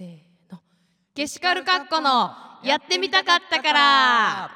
[0.00, 0.16] せー
[0.50, 0.60] の。
[1.14, 2.30] ゲシカルカッコの
[2.64, 4.50] やってみたかったから。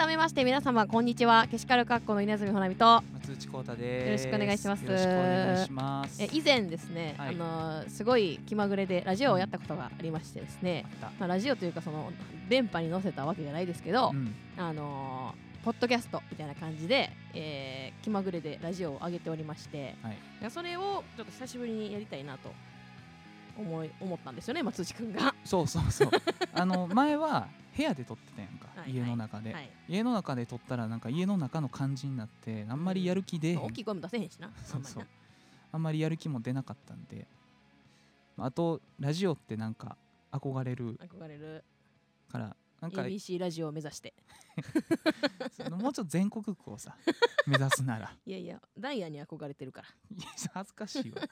[0.00, 1.44] 改めまして皆様こんにちは。
[1.44, 3.02] ゲシカルカッコの稲積ほなみと。
[3.12, 4.24] 松内幸太です。
[4.24, 4.82] よろしくお願いします。
[4.86, 6.22] よろしくお願いします。
[6.22, 7.28] え以前ですね、はい。
[7.28, 12.10] あのーすごい気まぐれでラジオをやったことがありましてですね、まあ、ラジオというかその
[12.48, 14.34] 電波に載せたわけじゃないですけどた、うん。
[14.56, 20.12] あのーポッドキャストみたいな感じで、えー気まぐれでラジオを上げておりまして、は
[20.48, 20.50] い。
[20.50, 22.50] それをちょっと久しぶりにやりたいなと
[23.58, 25.34] 思い思ったんですよね松内くんが。
[25.44, 26.10] そうそうそう。
[26.54, 34.50] あの前は部屋で撮ってたやんか、はい家の中で、はい、家の中で撮ったらなんか家の中の感じになってあんまりやる気で、まあ大きい声も出せへんしな。
[34.64, 35.06] そうそう。
[35.72, 37.26] あんまりやる気も出なかったんで。
[38.38, 39.96] あとラジオってなんか
[40.32, 40.92] 憧れる。
[40.92, 41.64] りな憧れる。
[42.30, 44.14] からなんか ABC ラジオを目指して。
[45.52, 46.96] そのもうちょっと全国区をさ
[47.46, 48.16] 目指すなら。
[48.24, 49.88] いやいや、ダイヤに憧れてるから。
[50.10, 51.22] いや恥ずかしいわ。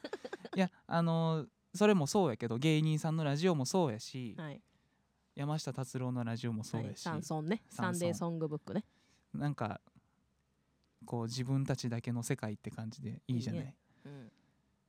[0.55, 4.61] いやあのそれもそうやけど芸人さんのラジオもそうやし、はい。
[5.39, 7.63] 山下達郎のラジオもそうはい、やし、サンソンね。
[7.71, 8.85] サンデーソングブックね。
[9.33, 9.81] なんか
[11.07, 13.63] こう自分たちだけの世界って感じでいいじゃない？
[13.63, 13.77] いいね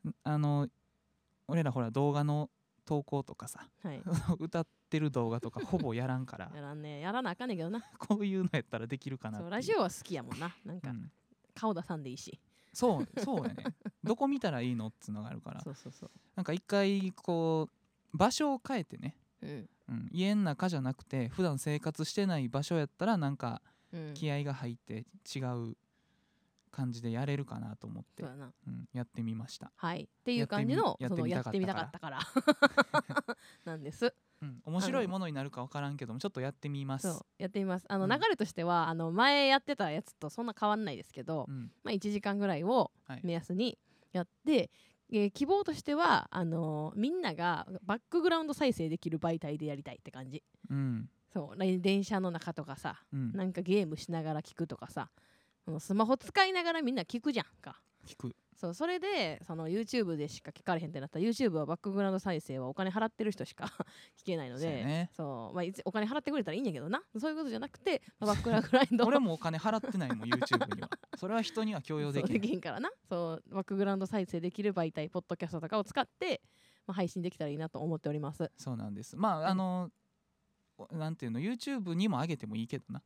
[0.04, 0.10] うん。
[0.10, 0.68] んあの
[1.48, 2.50] 俺らほら動画の
[2.84, 4.02] 投稿とかさはい。
[4.40, 7.00] 歌ってる動画とかほぼやらんから やらんね。
[7.02, 7.82] やらなあかんねんけどな。
[8.00, 10.56] こういうのやったらできるかなラジオは好きやもんな。
[10.66, 11.12] なんかうん
[11.54, 12.40] 顔出さんでいいし。
[12.74, 13.64] そうそうやね
[14.04, 16.12] どこ見たらいいのっつうのがあるからそうそうそう。
[16.36, 17.70] なんか一回こ
[18.14, 19.70] う場所を変えてね、うん。
[19.90, 24.14] うん、家の中じゃなくて普段生活してない場所やったらなんかうん。
[24.14, 25.76] 気合が入って違う
[26.72, 28.54] 感じでやれるかなと思ってそう。
[28.68, 30.04] うん、やってみました、はい。
[30.04, 32.20] っていう感じの、やっそのやってみたかったから。
[33.66, 34.14] なんです。
[34.42, 37.86] うん、面白いものになるか分からんけどもちょっとやってみますやってみます。
[37.90, 43.78] あのうん流れとしては、あの前やってたやつとそんな変わんないですけど、うんまあ1時間ぐらいをはい目安に
[44.14, 44.72] やって、
[45.12, 50.44] えー希望としてはあのーみんながバックグラウンド再生できる媒体でやりたいって感じ。
[50.70, 55.10] うんそう来電車の中とかさ、うん、なんかゲームしながら聞くとかさ、
[55.68, 57.80] うんスマホ使いながらみんな聞くじゃんか。
[58.08, 63.72] 聞くそうそれでその YouTube でしか聞かれへんってなったら YouTube はバックグラウンド再生はお金払ってる人しか
[64.22, 65.10] 聞けないのでそうやね。
[65.16, 67.02] そう、まあ、いつお金払ってくれたらいいんやけどな。
[67.18, 70.90] そういうことじゃなくて、まあバックグラウンド俺もお金払ってないもん YouTube には。
[71.18, 72.92] それは人には強要できない できんからな。
[73.08, 76.42] そうバックグラウンド再生できる媒体ポッドキャストとかを使って、
[76.86, 78.52] まあ、配信できたらいいなと思っております。
[78.58, 79.16] そうなんです。
[79.16, 79.90] まああの
[80.92, 83.02] なんていうの YouTube にも上げてもいいけどな。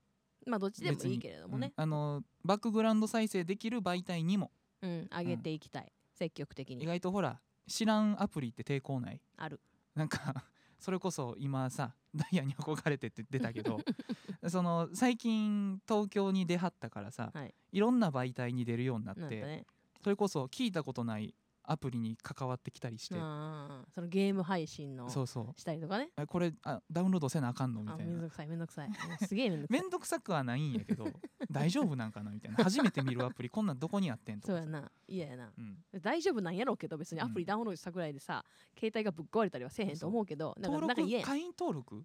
[0.47, 1.73] まあどっちでもいいけれどもね。
[1.77, 1.83] うん。
[1.83, 4.51] あのバックグラウンド再生できる媒体にも
[4.83, 9.19] うん、上げていきたい、積極的意に外とほら知らんアプリって抵抗ない？
[9.37, 9.59] ある。
[9.95, 10.45] なんか
[10.79, 13.79] それこそ今さダイヤに憧れてって言ってたけど
[14.49, 17.55] その最近東京に出はったからさ、はい。
[17.71, 19.65] い、ろんな媒体に出るようになってね。
[20.03, 21.33] それこそ聞いたことない
[21.65, 25.59] アプリに関わってきたりして、うんそのゲーム配信のそうそう。
[25.59, 26.09] したりとかね。
[26.15, 27.81] あこれあダウンロードせなあかんの？
[27.83, 28.11] みあたいな。
[28.11, 28.89] めんどくさいめんどくさい。
[29.25, 29.81] すげえめんどくさい。
[29.81, 31.07] めんどくさくはないんやけど
[31.51, 32.31] 大丈夫なんかな？
[32.31, 32.63] みたいな。
[32.63, 34.91] 初めて見るアプリこんなんどこにあってんとそうやな。
[35.07, 35.51] 嫌やな。
[35.57, 38.43] うん、大丈夫なんやろうけど別にアプリダウンロードしたぐらいでさ、
[38.77, 41.25] 携帯がぶっ壊れたりはせえへんと思うけどなんかなんか嫌や。
[41.25, 42.03] 会員登録？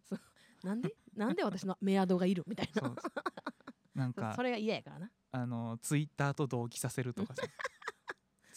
[0.63, 0.95] なんで？
[1.17, 2.95] なんで私のメアドがいるみたいな。
[3.95, 5.11] なんかそれが嫌やからな。
[5.31, 7.43] あのツイッターと同期させるとかさ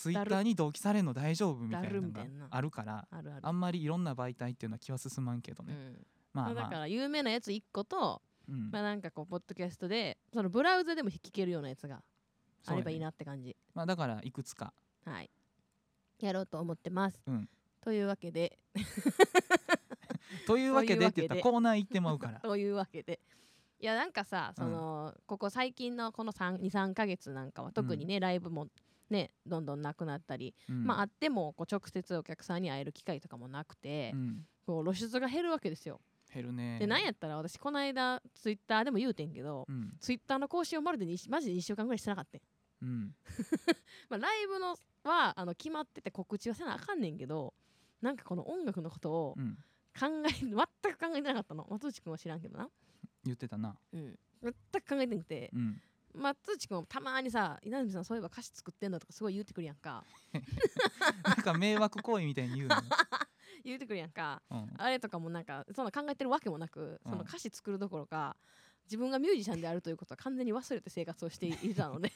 [0.01, 3.07] ツイッターに同期されるの大丈夫みたいなのがあるから
[3.44, 6.07] あんまりいろんな媒体っていうのは気は進まんけどね、うん。
[6.34, 6.56] まあまあ。
[6.56, 8.19] だかまあ、ら有名なやつ1個と、
[8.50, 8.72] うん。
[8.72, 12.01] まあなんかこうポッドキャストでそのブラウザでも聞けるようなやつが
[12.66, 14.73] あればいいなって感じ、まあ、だからいくつか。
[15.06, 15.29] はい。
[16.19, 17.47] やろうと思ってます、うん。
[17.79, 18.57] というわけで。
[20.47, 22.40] というわけでって言ったらとコーナー行ってまうから。
[22.41, 23.19] というわけで。
[23.79, 28.67] いやなんかさその、ここ最近のこの23ヶ月なんかは特にね、ライブも
[29.11, 30.85] ねどんどんなくなったり、うん。
[30.85, 34.45] まああってもこう直接お客さんに会える機会とかもなくて、うん。
[34.66, 35.99] こう露出が減るわけですよ、
[36.34, 36.79] 減るね。
[36.79, 39.93] でなんやったら私この間ツイッターでも言うてんけど、うん。
[39.99, 42.41] ツイッターの更新をまるでにマジで1週間ぐらいしてなかったん。
[42.81, 43.16] うん。
[44.09, 47.53] まあ、ライブのはあの決まってて告知はせなあかんねんけど
[48.02, 49.58] なんかこの音楽のことをうん。
[49.99, 51.67] 考え 全く考えてなかったの。
[51.69, 52.69] 松内くんは知らんけどな、
[53.25, 53.78] 言ってたな。
[53.91, 55.49] うん、全く考えてなくて。
[55.53, 55.81] うん
[56.16, 60.03] 松内くんもたまにさ稲波さんそういえば歌詞作ってんのとかすごい言ってくるやんか。
[61.23, 62.75] なんか迷惑行為みたいに言うの、
[63.63, 64.41] 言ってくるやんか。
[64.49, 68.35] うん、あれとかもなんかそんな考えてるわけもなくそのうん歌詞作るどころか
[68.85, 72.11] 自分がミュージシャンであるということは完全に忘れて生活をしていたので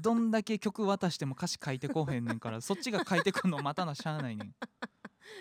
[0.00, 4.54] どんだけ曲渡しても歌詞書いてこうへんねんからそっちが書いてくんの待たなしゃあないねん。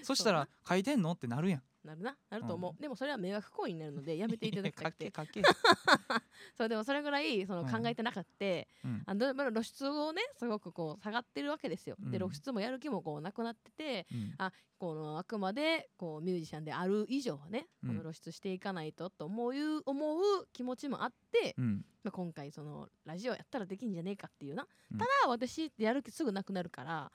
[0.04, 1.14] そしたら書いてんの？
[1.14, 2.82] ってなるやんなるななると思う、うん。
[2.82, 5.10] でもそれは迷惑行為になるので やめていただきたくて。
[5.12, 5.42] かけ
[6.56, 9.04] そうでもそれぐらいそのうん考えてなかった、うん。
[9.06, 12.30] あのまあ露出をねすごくこう下がってるわけですよ、でうん。
[12.30, 14.36] 露出もやる気もこうなくなっててうん。
[14.78, 17.90] このあくまでこうミュージシャンである以上はね、うん。
[17.90, 21.86] この露出していかないとと思う思う気持ちもあって、うん。
[22.04, 24.98] まあ、今回そのラジオやったらできんじゃねえかっていうな、うん。
[24.98, 27.12] ただ私やる気すぐなくなるから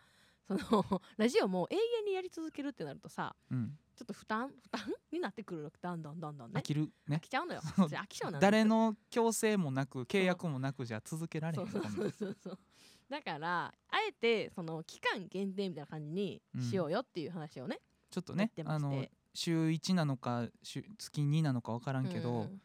[0.47, 4.49] その ラジオも永遠にやり続けるってなるとさうんちょっと負担？
[4.49, 4.81] 負担？
[5.13, 5.73] になってくる。
[5.81, 6.59] だんだんだんだんね。
[6.59, 6.89] 飽きる？
[7.07, 7.17] ね。
[7.17, 7.61] 飽きちゃうのよ。
[7.61, 12.59] 飽き性なんです誰の強制もなく契約もなくじゃ続けられへそんそうそうそうそう。
[13.09, 13.73] だからあ
[14.09, 17.81] えてその期間限定みたいな感じにしようよっていう話をね、
[18.11, 19.05] ちょっとねあの
[19.35, 22.61] 週1なのか週月2なのか分からんけど、うん。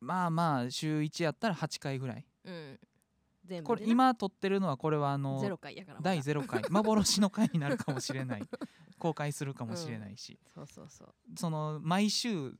[0.00, 2.26] まあまあ週1やったら8回ぐらい。
[2.44, 2.78] うん
[3.44, 6.62] 全部これ今撮ってるのはこれはあのゼロ回やか第0回。
[6.70, 8.42] 幻の回になるかもしれない。
[8.98, 11.14] 公開するかもしれないし、そうそうそう。
[11.36, 12.56] その毎週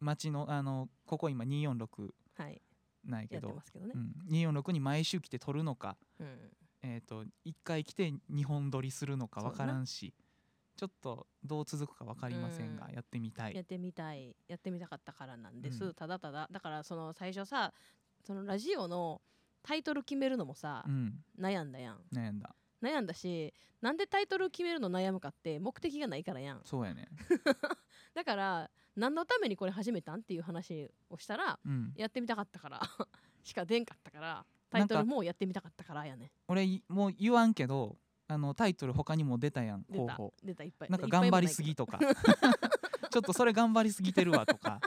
[0.00, 2.60] 町のあのここ今246はい。
[3.04, 3.48] なんやけど。
[3.48, 3.92] やってま、すけどね。
[3.94, 6.50] う、ん、246に毎週来て撮るのか、うん。
[6.82, 10.14] えー、と1回来て2本撮りするのか分からんし。
[10.74, 12.94] ちょっとどう続くか分かりませんが、うん。
[12.94, 13.54] やってみたい。
[13.54, 14.36] やってみたい。
[14.48, 15.94] やってみたかったからなんです、うん。
[15.94, 17.72] ただただだからその最初さ
[18.24, 19.20] そのラジオの
[19.62, 21.24] タイトル決めるのもさう、ん。
[21.38, 22.00] 悩んだやん。
[22.12, 22.54] 悩んだ。
[22.82, 26.60] 悩んだしなんでタイトル決めるの悩むかって目的がないからやん。
[26.64, 27.08] そうやね
[28.14, 31.92] だから何のためにこれ始めたんっていう話をしたらうん。
[31.96, 32.80] やってみたかったから
[33.42, 37.98] しか出んかったからタイトルもやってみたかったからやね俺いもう言わんけど
[38.28, 40.34] あのタイトル他にも出たやん候補。
[40.42, 40.90] 出たいっぱい。
[40.90, 41.98] なんか頑張りすぎとか。
[43.10, 44.80] ちょっとそれ頑張りすぎてるわとか。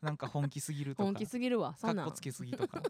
[0.00, 1.04] なんか本気すぎるとか。
[1.04, 1.74] 本気すぎるわ。
[1.74, 2.80] かっこつけすぎとか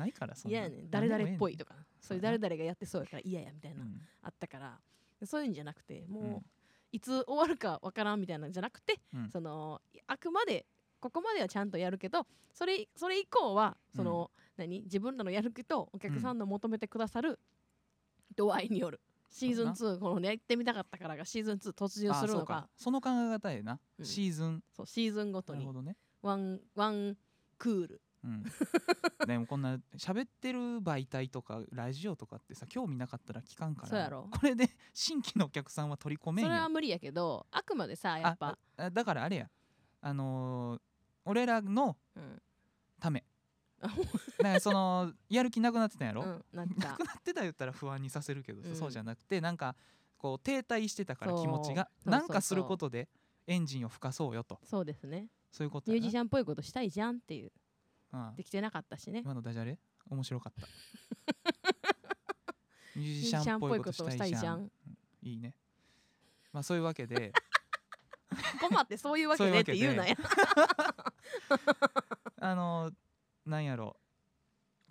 [0.00, 0.58] ないからそんな。
[0.58, 0.90] 嫌やねん。
[0.90, 4.00] 誰々っぽいとか、かそういう誰々がやってそうやから嫌やみたいな、うん。
[4.22, 4.78] あったから
[5.24, 6.46] そういうんじゃなくてもう、うん。
[6.92, 9.30] いつ終わるかわからんみたいなんじゃなくて、うん。
[9.30, 10.66] そのあくまで
[10.98, 14.82] ここまではちゃんとやるけどそれそれ以降はその、何？
[14.82, 17.38] 自分らのやる気とお客さんの求めてくださる
[18.36, 19.00] 度合いによる、
[19.30, 22.54] シーズン2このねやってみたかったからがシーズン2突入あそうするのか。
[22.54, 22.68] か。
[22.76, 24.04] その考え方やな、うん。
[24.04, 24.62] シーズン。
[24.76, 25.60] そうシーズンごとに。
[25.60, 25.96] なるほどね。
[26.22, 27.16] ワンワン
[27.56, 28.44] クールうん、
[29.26, 34.28] でもこんな喋ってる媒体とかラジオとかってさ興味なかったら聞かんからそうやろ。
[34.30, 36.50] これで新規のお客さんは取り込めんよ。
[36.50, 38.58] それは無理やけどあくまでさやっぱ
[38.92, 39.50] だからあれや。
[40.02, 40.80] あのー
[41.26, 42.42] 俺らのうん、
[42.98, 43.24] ため。
[43.82, 44.02] あだか
[44.42, 48.76] らそのやる気なくなってたんやろ、うん、なっなたくなってた言ったら不安にさせるけどさ、うん。
[48.76, 49.74] そうじゃなくてなんか
[50.18, 53.08] こう停滞してたから気持ちがなんかすることで
[53.46, 54.58] エンジンを吹かそうよと。
[54.64, 55.28] そうですね。
[55.50, 57.52] そういうことミュージやシャンっぽいことしたいじゃんっていう
[58.36, 59.22] できてなかったしね。
[59.24, 59.78] 今のダジャレ？
[60.08, 60.66] 面白かった。
[62.96, 64.62] ミュージシャンっぽいここととししたたいじゃん。
[64.64, 64.72] ん。
[65.22, 65.54] いいね。
[66.52, 67.32] まあそういうわけで。
[68.60, 70.16] 困ってそういうわけでって言うなや
[72.40, 72.90] あの
[73.46, 73.96] なんやろ。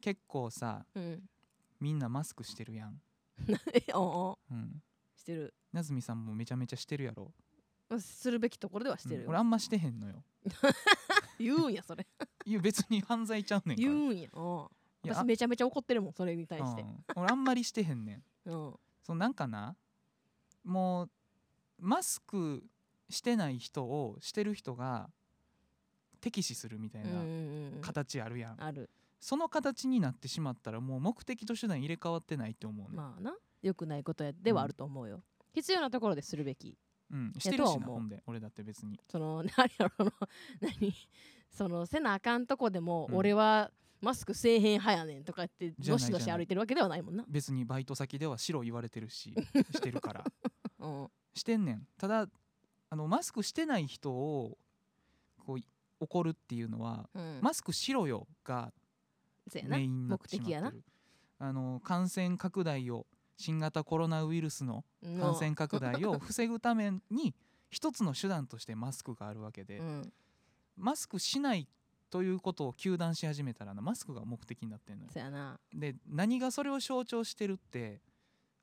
[0.01, 1.30] 結構さうん。
[1.80, 3.01] みんなマスクしてるやん、
[3.39, 4.83] うん、
[5.15, 5.54] してる。
[5.72, 7.33] なずみさんもめちゃめちゃしてるやろ。
[8.00, 9.30] するべきところではしてるよ、うん。
[9.30, 10.24] 俺あんましてへんのよ
[11.39, 12.06] 言うんやそれ。
[12.45, 13.89] いや別に犯罪ちゃうねんから。
[13.89, 14.30] 言うんや。
[14.33, 16.81] おういや私めちゃめちゃ怒ってるもんそれに対して。
[16.81, 17.03] うん。
[17.15, 18.50] 俺あんまりしてへんねん。
[18.50, 18.74] うん。
[19.03, 19.75] そのなんかな？
[20.63, 21.09] もう
[21.80, 22.63] マスク
[23.09, 25.10] してない人をしてる人が
[26.22, 27.81] 敵視するみたいうんうんなうん。
[27.81, 28.89] 形あるやん、ある。
[29.22, 33.34] その形になってしまったらもう目的と手段入れ替わってないって思うね、まあな。
[33.62, 35.22] 良くないことやではあると思うよ、
[35.53, 36.77] 必要なところでするべき
[37.12, 38.22] うん、してるしなほんで。
[38.28, 39.00] 俺だって別に。
[39.10, 40.12] その 何やろの
[40.62, 40.94] 何？
[41.50, 43.18] そのせなあかんとこでも、うん。
[43.18, 47.25] 俺はマスクせえへん派やねんとかってどしどし歩いてるわけではないもんな。
[47.28, 49.34] 別にバイト先では白言われてるし
[49.74, 50.25] してるから。
[50.80, 51.12] うん。
[51.34, 51.88] してんねん。
[51.98, 52.30] ただ
[52.89, 54.58] あのマスクしてない人を
[55.46, 55.66] こうい
[56.00, 57.39] 怒るっていうのは、うん。
[57.42, 58.72] マスクしろよが
[59.63, 60.70] メインになってしまって目的やな。
[60.70, 60.84] る
[61.42, 63.08] あの感染拡大を
[63.39, 67.34] 新型コロナウイルスのうん感染拡大を 防ぐために
[67.72, 70.13] 一つの手段としてマスクがあるわけで、うん。
[70.75, 71.67] マスクしない
[72.10, 75.60] ということを糾弾し始めたらなマスクが目的になってんのよ。
[75.74, 78.01] で何がそれを象徴してるって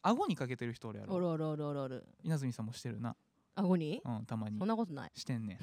[0.03, 1.15] 顎にかけてる人おるやろ。
[1.15, 2.07] おるおるおるおるおる。
[2.23, 3.17] 稲積さんもしてるな。
[3.55, 4.03] 顎に？
[4.05, 4.59] うんたまに。
[4.59, 5.13] そんなことない。
[5.15, 5.59] してんねん。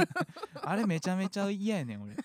[0.62, 2.16] あれめちゃめちゃ嫌やねん俺。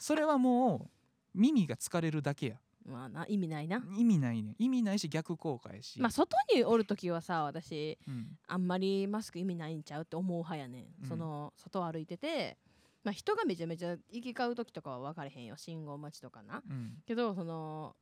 [0.00, 0.88] それはも
[1.34, 3.82] う耳が疲れるだけやまあな意味ないな。
[3.96, 4.50] 意味ないね。
[4.50, 8.38] ん意味ないし逆効果やし、まあ外におるときはさ私うん。
[8.46, 11.08] あんまりマスク意味ないんちゃうって思う派やねん、うん。
[11.08, 12.58] その外歩いてて
[13.02, 15.56] まあ人がめちゃめちゃ行き交う時とかは分かれへんよ。
[15.56, 16.62] 信号待ちとかな。
[16.68, 16.98] うん。
[17.06, 17.96] けどその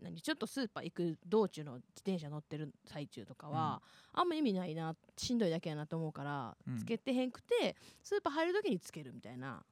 [0.00, 3.80] 何ちょっとスーパー行く道中の自転車乗ってる最中とかは、
[4.12, 6.76] あんま意味ないなしんどいだけやなと思うから、うん。
[6.76, 9.62] つけてへんくてスーパー入る時につけるみたいな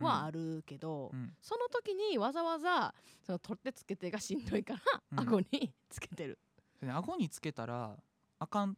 [0.00, 1.34] はあるけど、うん。
[1.40, 4.80] その時にわざわざその取ってつけてがしんどいから、
[5.12, 5.20] うん。
[5.20, 6.38] 顎につけてる。
[6.82, 7.96] 顎につけたら
[8.38, 8.76] あかん。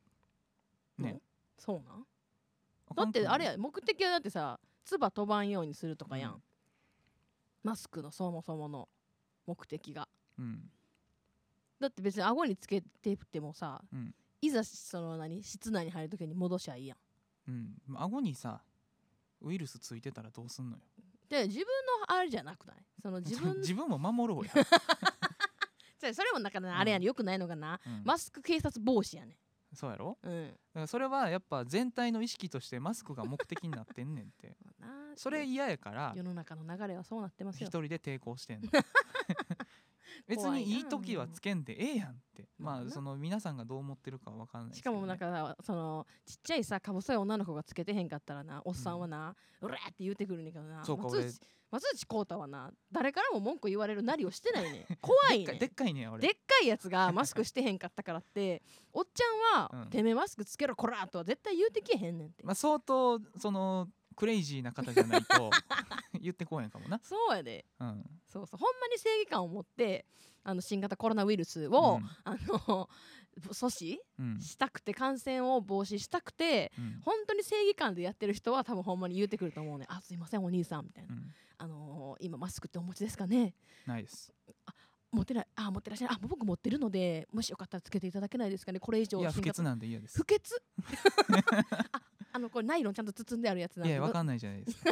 [0.99, 1.13] ね。
[1.15, 1.21] の
[1.59, 2.07] そうなん？
[2.95, 6.43] だってあれや目的はだってさ唾飛ばんようにするとかやん、うん。
[7.63, 8.89] マスクのそもそもの
[9.47, 10.09] 目的が。
[10.39, 10.71] うん。
[11.81, 14.15] だって別に顎につけててもさ、うん。
[14.41, 16.99] いざその何室内に入る時に戻しゃいいやん。
[17.49, 17.97] うん。
[17.97, 18.63] 顎にさ
[19.41, 20.83] ウイルスついてたらどうすんのよ
[21.29, 21.65] で自分
[22.09, 22.77] のあれじゃなくない？
[23.03, 24.53] その自分 自分も守ろうや、
[26.15, 28.03] それもだからなあれやね、よくないのがなうん。
[28.05, 29.37] マスク警察防止やね。
[29.75, 30.17] そうやろ？
[30.23, 30.47] うん。
[30.49, 34.57] だからそれはやっぱ全体の意識としてマスクが目的になってんねん って
[35.17, 37.67] それ嫌やから世の中の流れはそうなってますよ。
[37.69, 38.69] 一人で抵抗してんの
[40.27, 40.79] 別怖いな。
[40.79, 42.49] い時はつけんでええやんって。
[42.59, 42.83] まあな。
[42.85, 48.62] まあその皆さんがどう思ってるかは分かんないですしかもなんかそのちっちゃいさか細い女の子がつけてへんかったらな。
[48.65, 50.85] おっさんはな「うら!」って言うてくるねんけどな。
[50.85, 54.97] そうか俺松内松内浩太はな誰からも文句言われるなりをしてないねん。
[55.03, 55.59] 怖いねん。
[55.59, 56.23] でっかいねん俺。
[56.27, 58.62] でっかいやつがマスクしてへんかったからって。
[58.93, 59.91] おっちゃんは、 うん。
[59.91, 63.88] てめえマスクつけろこら!」とは絶対言うてけへんねんって、まあ相当その
[64.19, 65.51] クレイジーな方じゃないと
[66.21, 66.99] 言ってこうへんかもな。
[67.03, 67.65] そうやで。
[67.79, 68.05] うん。
[68.27, 68.59] そうそう。
[68.59, 70.05] ほんまに正義感を持って
[70.43, 72.11] あの新型コロナウイルスを、うん。
[72.25, 72.89] あの
[73.41, 77.01] 阻うん止したくて感染を防止したくてうん。
[77.05, 79.87] 本当に正義感でやってる人は多分ほんまに言うてくると思うね。
[79.89, 81.35] あすいませんお兄さんみたいな、うん。
[81.59, 83.55] あのー今マスクってお持ちですかね？
[83.87, 84.33] ないです。
[85.11, 85.47] 持ってない。
[85.55, 88.81] あ持ってらっしゃるあ僕持ってるのでもしよかったらつけていただけないですかね？
[88.81, 90.19] これ以上いや不潔なんで嫌です。
[90.19, 90.61] 不潔？
[91.93, 92.03] あ
[92.38, 94.90] あのこれナイロンちゃんと包んであるやつなんでいやわかんないじゃないですか。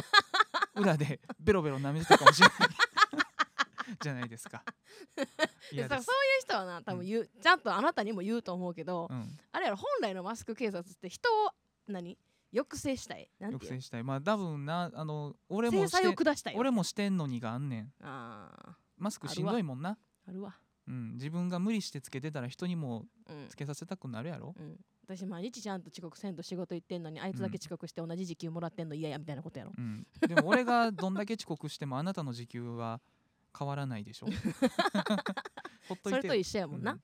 [0.75, 2.57] 裏でベロベロ舐めてたかもしれない。
[4.03, 4.63] じゃないですか。
[5.15, 5.25] で
[5.71, 6.03] 嫌です。
[6.03, 9.37] さそういう人はな多分言う、ちゃんとあなたにも言うと思うけど、うん。
[9.53, 11.51] あれやろ本来のマスク警察って人を
[11.87, 12.17] 何？
[12.53, 13.29] 抑制したい。
[13.39, 13.59] なんていう？
[13.61, 14.03] 抑制したい。
[14.03, 17.93] まあ多分なあの俺も制裁してを下したいわ俺もしてんのにがあんねん。
[18.01, 18.73] あー。
[18.97, 19.97] マスクしんどいもんな。
[20.27, 20.57] あるわ
[20.87, 23.47] うん自分が無理してつけてたら人にもうん。
[23.49, 24.55] つけさせたくなるやろ？
[24.57, 29.73] うん、私毎日ちゃんと遅刻せんと仕事行ってんのにあいつだけ遅刻して同じ時給もらってんの嫌やみたいなことやろ？
[29.77, 30.07] うん。
[30.27, 33.01] でも俺がどんだけ遅刻してもあなたの時給は
[33.57, 34.27] 変わらないでしょ。
[35.89, 36.17] ほっといて。
[36.17, 37.01] それと一緒やもんな、うん。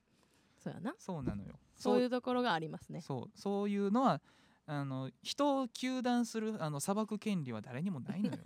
[0.58, 0.94] そうやな。
[0.98, 1.54] そうなのよ。
[1.76, 3.00] そういうところがありますね。
[3.00, 3.38] そう。
[3.38, 4.20] そういうのは
[4.66, 8.38] あの人を糾弾するあの裁く権利は誰にもないのよ。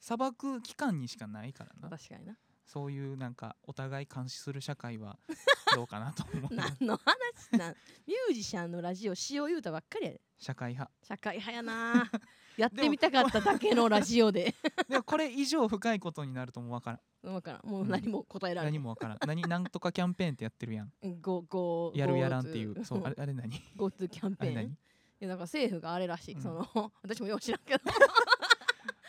[0.00, 1.90] 裁く機関にしかないからな。
[1.90, 2.36] 確かにな
[2.72, 5.18] そういうなんかお互い監視する社会は
[5.74, 6.54] どうかなと思う。
[6.54, 7.74] 何の話なん？
[8.06, 10.20] ミュージシャンのラジオしよう言うたばっかりやで。
[10.38, 10.92] 社会派。
[11.02, 12.08] 社会派やな。
[12.56, 14.54] やってみたかっただけのラジオで。
[14.88, 17.32] でもこれ以上深いことになるともうわからん。
[17.32, 17.66] 分からん。
[17.66, 19.18] もう何も答えられない何もわからん。
[19.26, 20.92] 何なんとかキャンペーンってやってるやん。
[21.20, 22.84] ゴゴやるやらんっていう。
[22.84, 24.70] そうあれあれ何？GoTo キャンペーン。
[24.70, 24.76] い
[25.18, 26.40] やなんか政府があれらしい、うん。
[26.40, 27.80] その 私もよう知らんけど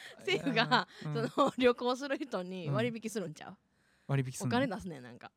[0.20, 1.32] 政府が、うん。
[1.32, 2.76] その旅行する人にうん。
[2.76, 3.58] 割引するんちゃう、
[4.08, 4.58] 割引すんの？
[4.58, 5.32] お金出すねんなんか。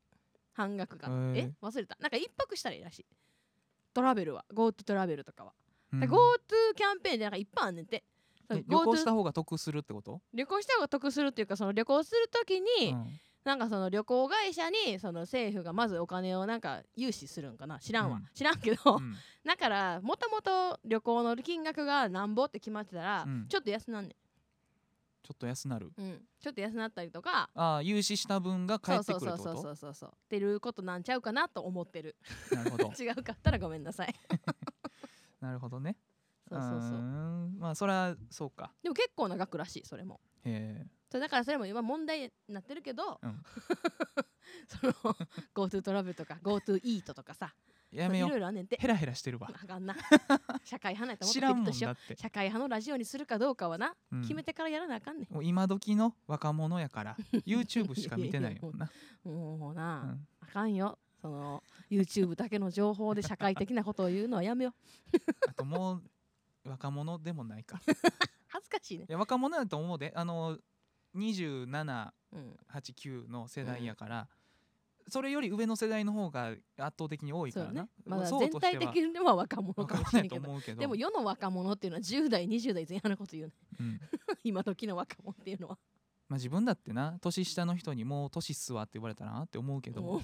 [0.53, 1.09] 半額が。
[1.33, 1.51] え？
[1.61, 1.97] 忘れた。
[1.99, 3.05] なんか一泊したらいいらしい。
[3.93, 4.45] トラベルは。
[4.53, 5.53] GoTo トラベルとかは、
[5.93, 5.99] うん。
[6.01, 8.03] GoTo キャンペーンでなんかいっぱいあんねんて
[8.49, 13.19] 旅行した方が得するってこと、旅行した方が得するっていうかその旅行するときに、うん。
[13.43, 17.79] なんかその旅行会社にその政府がまずお金をなんか融資するんかな？
[17.79, 18.25] 知らんわ、うん。
[18.33, 19.23] 知らんけど、うん。
[19.45, 23.45] だからもともと旅行の金額がなんぼって決まってたら、うん。
[23.47, 24.15] ちょっと安なんね
[25.25, 25.87] ちょっと安なる。
[25.87, 27.49] ん、うん、ちょっと安なったりとか。
[27.55, 29.43] ああ融資した分が返ってくるってこと？
[29.43, 30.09] そうそうそうそうそう。
[30.13, 32.15] っていうことなんちゃうかなと思ってる。
[32.51, 32.91] なるほど。
[33.01, 34.13] 違うかったらごめんなさい。
[35.41, 35.97] なるほどね。
[36.47, 37.01] そうそうそう。
[37.57, 38.71] まあそれはそうか。
[38.83, 40.21] でも結構な額らしいそれも。
[40.43, 41.19] へえ。
[41.19, 43.43] だからそれも今問題になってるけど、うん。
[44.69, 44.93] その
[45.55, 48.29] GoTo トラベルとか GoTo イートとかさいやめよう。
[48.29, 48.77] ろいろあんねんて。
[48.79, 49.49] ヘラヘラしてるわ。
[49.53, 49.95] あかんな。
[50.63, 52.13] 社会派なんやった知らんもんだって。
[52.13, 54.21] う社会派のラジオにするかどうかはな、うん。
[54.21, 58.89] 決めてからやらなあかんねもう今時の若者やから YouTube しか見てないもんな、ん
[59.29, 60.97] もううな、ん、あかんよ。
[61.21, 64.75] その YouTube だけの情報で社会的なことを言うのはやめよ
[65.47, 66.03] あともう
[66.69, 67.81] 若者でもないか。
[67.87, 67.91] う
[68.47, 69.05] 恥ずかしいね。
[69.09, 70.11] いや若者だと思うで。
[70.15, 70.57] あの
[71.15, 72.11] 2789
[73.23, 73.31] うん。
[73.31, 74.29] の世代やから、
[75.07, 77.83] それより上の世代の方が圧倒的に多いからな。
[77.83, 77.89] ね。
[78.05, 80.79] まだ層全体的には若者かもしれんけど思うけど。
[80.79, 83.99] でも世の若者っていうのは10代20代前半のこと言うねうん。
[84.43, 85.77] 今時の若者っていうのは。
[86.27, 90.21] まあ、自分だってな年下の人にもう年っすわって言われたらなって思うけど。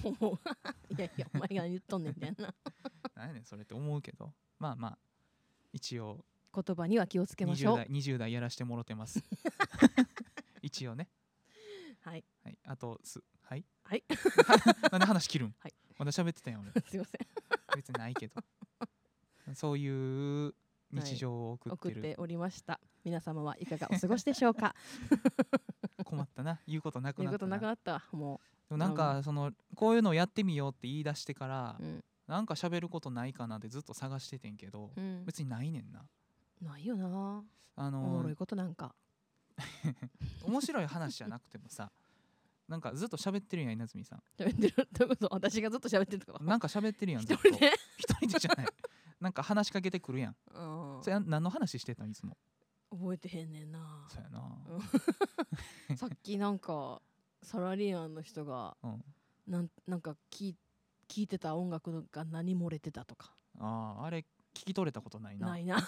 [0.90, 2.52] いやいやお前が言っとんねんみたいな。
[3.14, 4.32] 何やねんそれって思うけど。
[4.58, 4.98] まあまあ
[5.72, 6.24] 一応。
[6.54, 9.22] 言葉には気をつけましょ20う代 ,20 代やらしてもろてます。
[10.60, 11.08] 一応ね、
[12.00, 12.24] はい。
[12.44, 13.64] はい、あとすはい。
[13.84, 14.04] はい。
[14.90, 15.74] なんで話切るん、はい。
[15.98, 16.72] まだ喋ってたやん俺。
[16.88, 17.20] すいません。
[17.76, 18.42] 別にないけど。
[19.54, 20.54] そういう
[20.92, 22.80] 日常を送ってる、送っておりました。
[23.04, 24.74] 皆様はいかがお過ごしでしょうか？
[26.04, 26.60] 困ったな。
[26.66, 28.18] 言うことなくということなったななくなったわ。
[28.18, 36.04] もでもなんかそのこういうのをやってみようって言い出してから、ううん、なんか喋ることないかなってずっと探しててんけど、うん、別にないねんな。
[36.60, 37.44] ないよな。
[37.74, 38.94] あのおもろいことなんか。
[40.44, 41.90] 面白い話じゃなくてもさ
[42.72, 44.22] なんかずっと喋ってるやん稲積さん。
[44.38, 44.88] 喋ってる？
[44.92, 45.28] どういうこと？
[45.30, 46.42] 私がずっと喋ってるとか。
[46.42, 47.48] なんか喋ってるやんず一っと。
[47.50, 48.66] 人で、一人でじゃない。
[49.20, 50.36] なんか話しかけてくるやん。
[50.54, 51.02] うん。
[51.02, 52.38] それ何の話してたんいつも？
[52.90, 54.06] 覚えてへんねんな。
[54.08, 54.58] そうやな。
[55.96, 57.02] さっきなんか
[57.42, 59.04] サラリーマンの人がうん。
[59.46, 60.56] なんなんか聞い
[61.08, 63.36] 聞いてた音楽が何漏れてたとか。
[63.58, 64.24] あああれ
[64.54, 65.46] 聞き取れたことないな。
[65.48, 65.76] ないな。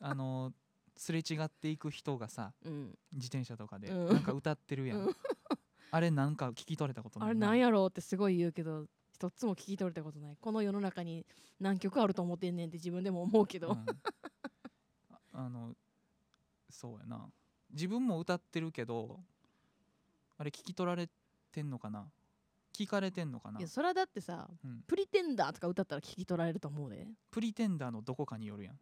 [0.00, 0.52] あの
[1.02, 2.98] すれ違っていく人がさうん。
[3.12, 4.08] 自転車とかでうん。
[4.08, 5.16] なんか歌ってるやん、うん。
[5.90, 10.36] あれなんか聞き取れたことないあれなんやろうってすごい言うけど一つも聞き取れたことない。
[10.40, 11.26] この世の中に
[11.58, 13.84] 何曲あると思ってんねんって自分でも思うけど、うん。
[15.10, 15.74] ああの
[16.70, 17.28] そうやな。
[17.72, 19.18] 自分も歌ってるけど
[20.38, 21.08] あれ聞き取られ
[21.50, 22.06] てんのかな？
[22.72, 23.58] 聞かれてんのかな？
[23.58, 27.08] いやそれはだってさうん「プリテンダー」とか歌ったら聞き取られると思うで。
[27.30, 28.80] プリテンダーのどこかによるやん。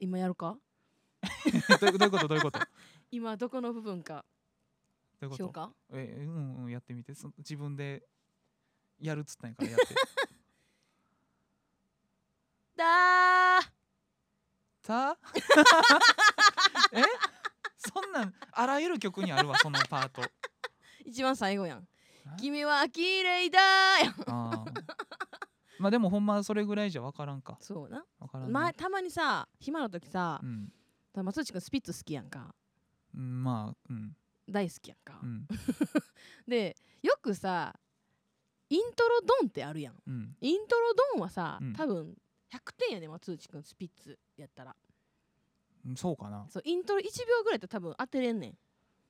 [0.00, 0.58] 今やるか？
[1.80, 2.66] どういうことどういうことど
[3.10, 4.24] 今どこの部分か？
[5.20, 5.74] ういうこと？
[5.92, 7.14] えうんうんやってみて。
[7.14, 8.02] そ自分で
[9.00, 9.94] やるっつったんやからやって。
[12.76, 13.70] だー。
[14.82, 15.18] た？
[16.92, 17.02] え？
[17.76, 20.22] そんなんあらゆる曲にあるわそのパート。
[21.04, 21.88] 一番最後やん。
[22.26, 24.84] あ「君は綺麗だー」やんあー。
[25.78, 27.56] まあでもほんまそれぐらいじゃ分からんか。
[27.60, 30.72] そうな、分からんまなたまにさ暇な時さうん、
[31.22, 32.54] 松内くんスピッツ好きやんか。
[33.14, 34.16] うん、まあうん。
[34.48, 35.46] 大好きやんか、うん。
[36.48, 37.78] でよくさ
[38.70, 40.02] イントロドンってあるやん。
[40.06, 40.36] うん。
[40.40, 41.72] イントロドンはさ、うん。
[41.74, 42.16] 多分
[42.50, 44.76] 100点やね松内くんスピッツやったら。
[45.86, 46.46] うんそうかな。
[46.50, 48.58] そうイントロ1秒ぐらいって多分当てれんねん。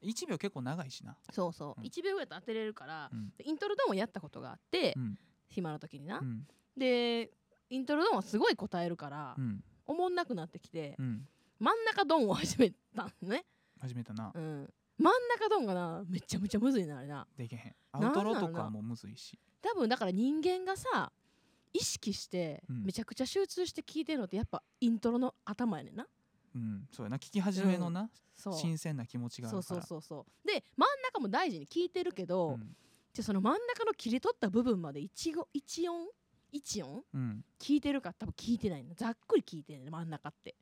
[0.03, 1.17] 1秒結構長いしな。
[1.31, 1.85] そうそう、うん。
[1.85, 3.33] 1秒ぐらいと当てれるからう、ん。
[3.45, 5.19] イントロドンをやったことがあって、うん。
[5.49, 6.47] 暇の時にな、うん。
[6.77, 7.33] で
[7.71, 9.65] イントロドンはすごい答えるから、うん。
[9.87, 11.29] おもんなくなってきて、うん
[11.61, 13.45] 真ん中ドンを始めたんね、
[13.81, 14.31] 始めたな。
[14.35, 17.27] うん、真ん中ドンがなめちゃめちゃむずいなあれな。
[17.37, 17.75] できへん。
[17.93, 19.39] アウトロとかもむずいし。
[19.61, 21.13] 多分だから人間がさ
[21.73, 22.85] 意識してうん。
[22.85, 26.07] めちゃくちゃ集中して聞いてるのってやっぱイントロの頭やねんな。
[26.55, 26.89] うん。
[26.93, 27.17] そうやな。
[27.17, 28.55] 聞き始めのなそう。
[28.55, 30.47] 新鮮な気持ちがあそうそうるからそうそう。
[30.47, 32.77] で真ん中も大事に聞いてるけど、うん。
[33.13, 36.07] じゃあその真ん中の切り取った部分まで一語一音
[36.53, 37.45] 一音うん。
[37.59, 38.95] 聞いてるか多分聞いてないの。
[38.95, 40.55] ざっくり聞いてんねん真ん中って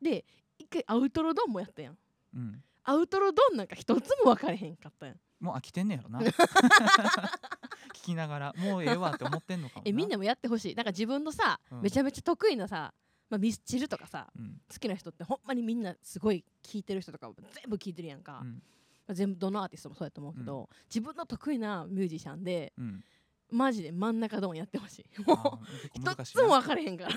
[0.00, 0.24] で
[0.58, 1.98] 一回アウトロドンもやったやん。
[2.34, 2.62] うん。
[2.84, 5.16] アウトロドンなんか一つも分かれへんかったやん。
[5.40, 6.20] もう飽きてんねやろな。
[7.94, 9.88] 聞きながらもうええわって思ってんのかもな。
[9.88, 10.74] えみんなもやってほしい。
[10.74, 11.80] なんか自分のさ、うん。
[11.82, 12.92] めちゃめちゃ得意なさ、
[13.30, 14.60] まあ、ミスチルとかさうん。
[14.70, 18.54] 好きな人ってほんまにみんなすごい聞いてる人とかも全部聞いてるやんか、うん。
[19.06, 23.04] まあ全部どのアーティストもそうやと思うけど、自分の得意なミュージシャンでうん。
[23.52, 25.06] マジで真ん中ドンやってほしい。
[25.18, 27.10] あもーう一つも分かれへんから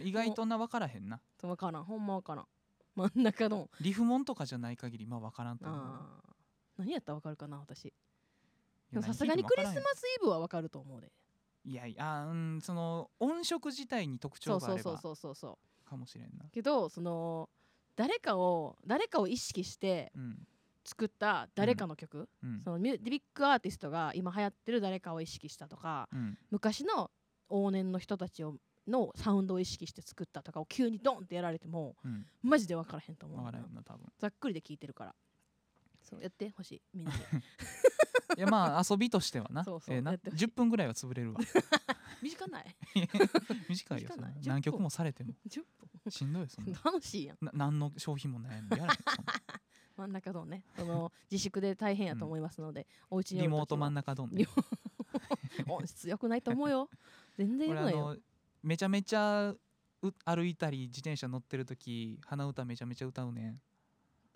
[0.00, 1.20] 意外とな分からへんな。
[1.40, 2.46] 分からんほんま分からん。
[2.94, 5.98] 真ん中ドンリフモンとかじゃない限りまあ分からんと思う。
[6.78, 7.92] 何やったら分かるかな私。
[9.02, 11.10] さすがにクリスマスイブは分かると思うで。
[11.64, 16.44] いやいやうんその音色自体に特そうそうそう徴があればそうそうそうかもしれんな。
[16.52, 17.48] けどその
[17.96, 20.46] 誰かを誰かを意識してうん。
[20.86, 22.60] 作った誰かの曲、うん。
[22.62, 26.38] そのミュビッグアーティストが今流行ってる誰かを意識したとかうん。
[26.50, 27.10] 昔の
[27.48, 28.56] 往年の人たちを
[28.88, 32.26] のサウンドを意識して作ったとかを急にドンってやられてもうん。
[32.42, 33.38] マジで分からへんと思う。
[33.38, 34.12] 分なからへんな多分。
[34.18, 35.14] ざっくりで聞いてるから。
[36.02, 37.18] そうやってほしいみんなで。
[38.36, 39.64] いやまあ遊びとしてはな。
[39.64, 40.44] そええなやってほしい。
[40.44, 41.40] 10分ぐらいは潰れるわ。
[42.22, 42.76] 短ない？
[43.68, 44.28] 短いよそんな。
[44.28, 45.34] 短ない？10分何曲もされても。
[45.48, 45.64] 10
[46.10, 46.72] しんどいよそんな。
[46.72, 47.38] 分楽しいやん。
[47.40, 48.98] な何の商品もないのやらへん。
[49.96, 54.46] 真ん中どんねその自粛で大変やと思いますので、お家にリモート真ん中中どんリ
[55.68, 56.90] 音質良くないと思うよ。
[57.36, 58.16] 全然良くないよ
[58.64, 59.60] めちゃめちゃう
[60.24, 63.60] 歩いたり自転車乗ってる時鼻歌めちゃめちゃ歌うねん。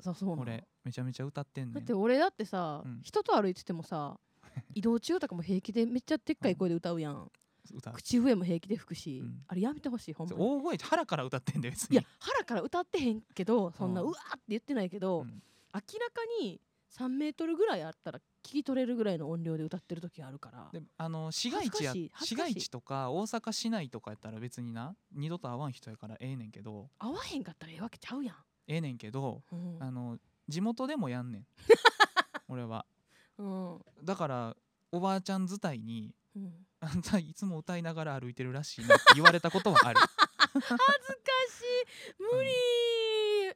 [0.01, 1.75] そうそう俺めちゃめちゃ歌ってんねん。
[1.75, 3.01] だって俺だってさ、うん。
[3.03, 4.19] 人と歩いててもさ
[4.75, 7.31] 移動中とかも平気でめっちゃでっかい声で歌うやん、
[7.73, 7.95] 歌う。
[7.95, 9.43] 口笛も平気で吹くし、うん。
[9.47, 10.43] あれやめてほしいほんまに。
[10.43, 11.95] 大声腹から歌ってんだよ別に。
[11.95, 15.43] いや腹から歌ってへんけどそんなううんわーって言ってないけど、うん。
[15.75, 16.61] 明らかに
[16.91, 20.69] 3メートルぐらいあったら聞き取れるぐらいの音量で歌ってる時あるから。
[20.73, 26.89] であの市街地や市街地とか大阪市内とかやったら別にな二度と会わん人やからええねんけど。
[26.99, 29.77] 合わへんかったらええわけちゃうやん、ええねんけどうん。
[29.81, 31.47] あの地元でもやんねん。
[32.49, 32.87] 俺は。
[33.37, 33.81] うん。
[34.03, 34.57] だから
[34.93, 40.01] おばあちゃん伝いにうん「あんたいつも歌いながら歩いてるらしいな」って言われたことはある。
[40.53, 42.23] 恥ずかしい。
[42.23, 42.51] 無理。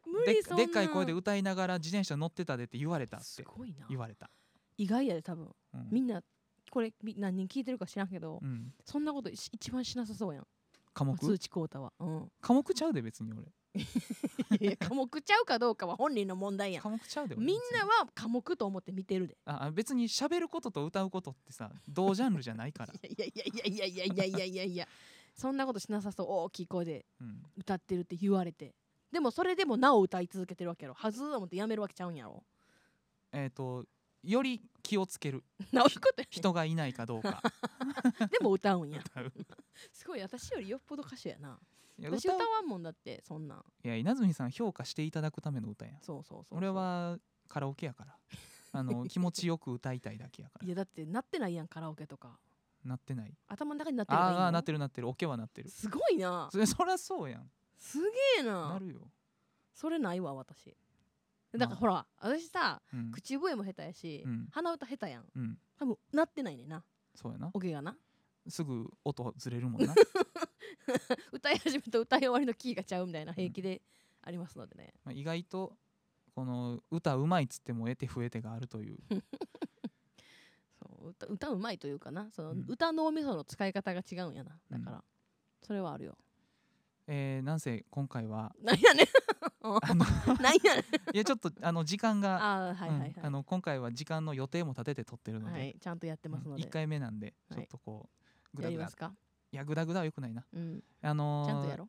[0.05, 3.87] 無で理そんなでっかい声で歌いながら自転車乗ってたでって言われたってすごいな。
[3.89, 4.31] 言われた、
[4.77, 5.49] 意外やで多分。
[5.75, 5.89] うん。
[5.91, 6.23] みんな
[6.71, 10.47] これみ何人聞いてるか知らんけど、うん、そんなことし一番しなさそうやん。
[10.95, 11.19] 科目？
[11.19, 11.93] 通知コータは。
[11.99, 12.33] うん。
[12.41, 13.43] 科目ちゃうで別に俺。
[14.61, 16.83] いや科目ちゃうかどうかは本人の問題やん。
[16.83, 19.37] 科目ちゃうで俺みんなは科目と思って見てるで。
[19.45, 24.89] ああ別に喋ることと歌うことってさ同ジャンルじゃないから、 いやいやいやいやいやいやいやいやいや。
[25.35, 26.27] そんなことしなさそう。
[26.29, 28.75] 大きい声でうん、歌ってるって言われて。
[29.11, 30.95] でもそれでもなお歌い続けてるわけやろ。
[30.95, 32.45] はずー思ってやめるわけちゃうんやろ。
[33.33, 33.87] えっ、と
[34.23, 35.43] より気をつける。
[36.31, 37.43] 人がいないかどうか。
[38.31, 39.01] でも歌うんや。
[39.01, 39.33] 歌う。
[39.93, 41.59] すごい私よりよっぽど歌手やな。
[41.99, 43.65] いや私歌わんもんだってそんなん。
[43.85, 46.01] いや稲積さん評価していただくための歌やん。
[46.01, 46.59] そうそうそうそう。
[46.59, 48.19] 俺はカラオケやから。
[48.73, 50.67] あの 気持ちよく歌いたいだけやから。
[50.67, 52.39] いやだってなってないやんカラオケとか。
[52.85, 53.37] なってない。
[53.47, 55.09] 頭の中になってるいいのああなってるなってる。
[55.09, 55.69] オケはなってる。
[55.71, 56.49] すごいな。
[56.51, 57.51] それそりゃそうやん。
[57.79, 58.09] すげ
[58.41, 58.71] えな。
[58.71, 59.11] なるよ、
[59.75, 60.77] それないわ私
[61.59, 61.77] だからまあ。
[61.77, 63.11] ほら私さうん。
[63.11, 64.49] 口笛も下手やし、うん。
[64.51, 65.25] 鼻歌下手やん。
[65.35, 66.83] うん、多分なってないねんな。
[67.15, 67.51] そうやな。
[67.53, 67.97] オケがな。
[68.49, 69.95] すぐ音ずれるもんな。
[71.33, 73.83] 歌い始めと歌い終わりのキーがちゃうみたいな平気で
[74.23, 75.77] ありますのでね、まあ意外と
[76.35, 78.99] この歌うまいっつっても得て増えてがあるという。
[80.81, 82.31] そう歌歌うまいというかな。
[82.33, 82.65] その、うん。
[82.69, 84.59] 歌脳みその使い方が違うんやな。
[84.71, 85.03] だから、うん。
[85.63, 86.19] それはあるよ。
[87.07, 89.07] えーなんせ今回はなんやねん
[89.63, 90.05] あの
[90.37, 90.55] なん。
[90.63, 90.77] や
[91.13, 97.59] いやちょっとあの時間があーはいはいはい、うんあの今回は時間の予定も立てて撮ってるので、はいちゃんとやってますので、1回目なんではい。
[97.59, 98.09] ちょっとこ
[98.55, 100.45] うグダグダ、いやグダグダはよくないな。
[100.53, 100.83] うん。
[101.03, 101.89] あのーちゃんとやろ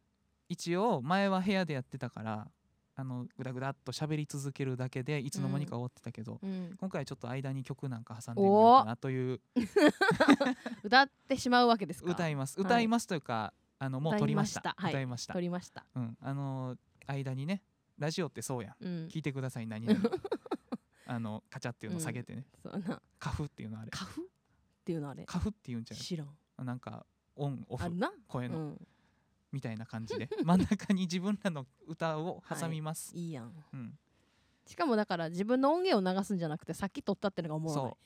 [0.49, 2.47] 一応前は部屋でやってたから
[2.95, 9.39] あのグダグダっと喋り続けるだけでいつの間にか終わってたけど、う、うん、今回はちょっと間に曲なんか挟んでみようかなという
[10.83, 12.11] 歌ってしまうわけですか？
[12.11, 12.59] 歌います。
[12.59, 12.65] はい。
[12.65, 14.75] 歌いますというか、あのもう撮りました。
[14.79, 15.33] 歌いました。
[15.33, 16.17] はい撮りました、うん。
[16.21, 17.63] あのー間にね
[17.97, 18.85] ラジオってそうやん。
[18.85, 19.99] うん、聞いてください何々。
[21.05, 23.01] あのカチャっていうの下げてね、そうな。
[23.19, 23.91] カフっていうのあれ。
[23.91, 25.25] カフっていうのあれ。
[25.25, 26.27] カフっていうんじ知らん。
[26.57, 27.91] ゃんなんかオンオフ
[28.27, 28.87] 声の、うん。
[29.51, 30.29] みたいな感じで。
[30.43, 33.29] 真ん中に自分らの歌を挟みます、い。
[33.29, 33.53] いやん。
[33.73, 33.99] うん、
[34.65, 37.97] しかもだから自分の音源を流すんじゃなくてさっき撮ったってのが思うそ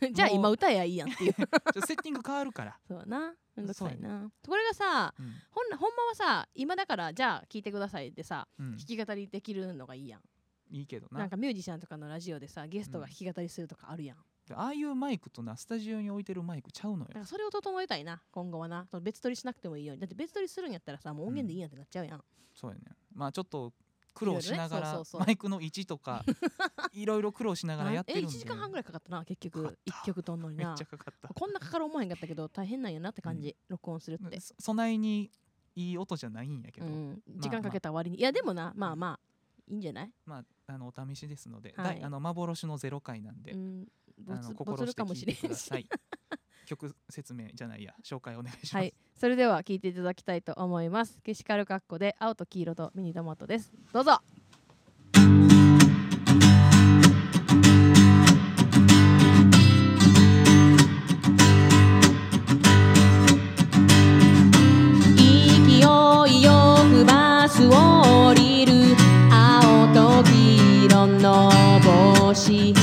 [0.12, 1.32] じゃあ今歌えやいいやんっていう。
[1.86, 3.34] セッティング変わるから、そうやな。
[3.56, 4.30] めんどくさいな。
[4.46, 5.34] これがさうん。
[5.50, 8.76] ほんほんまはさ今だからじゃあ聞いてくださいでさうん。
[8.76, 10.22] 弾き語りできるのがいいやん。
[10.70, 11.20] いいけどな。
[11.20, 17.24] なんかミュージシャンとかのラジオでさゲストが弾き語りするとかあるやん、でああいうマイクとなスタジオに置いてるマイクちゃうのよ。
[17.24, 18.86] それを整えたいな今後はな。
[19.00, 20.00] 別撮りしなくてもいいように。
[20.00, 22.82] だって別撮りするんやったらさもう音源でいいやんってなっちゃうやん、そうやね。
[23.14, 23.72] まあちょっと
[24.16, 26.24] 苦労しながらマイクの位置とか
[26.92, 31.28] いろいろ苦労しながらやってるんえで1時間半ぐらいかかったな結局1曲撮んのにめっなちゃかかった。
[31.28, 35.30] こんなかかる思わへんかったけど大変なんやなって感じ、録音するって、そ備えに
[35.74, 39.20] いい音じゃないんやけど、うん、まあ時間かけた割に、いやでもなまあまあ
[39.68, 42.02] いいんじゃない、まああのお試しですので、はい。
[42.02, 43.88] あの幻のゼロ回なんで、うん。
[44.18, 45.42] ボあの心してかもしれん聞い。
[45.42, 45.86] てくだしさい
[46.66, 48.92] 曲説明じゃないや紹介お願いします、はい。
[49.18, 51.18] それでは聞いていただきたいと思います。
[51.22, 53.72] ケシカルカッコで青と黄色とミニトマトです。
[53.92, 54.20] どうぞ。
[65.16, 67.70] 勢いよくバスを
[68.30, 68.72] 降りる。
[69.30, 71.50] 青と黄色の
[72.18, 72.74] 帽子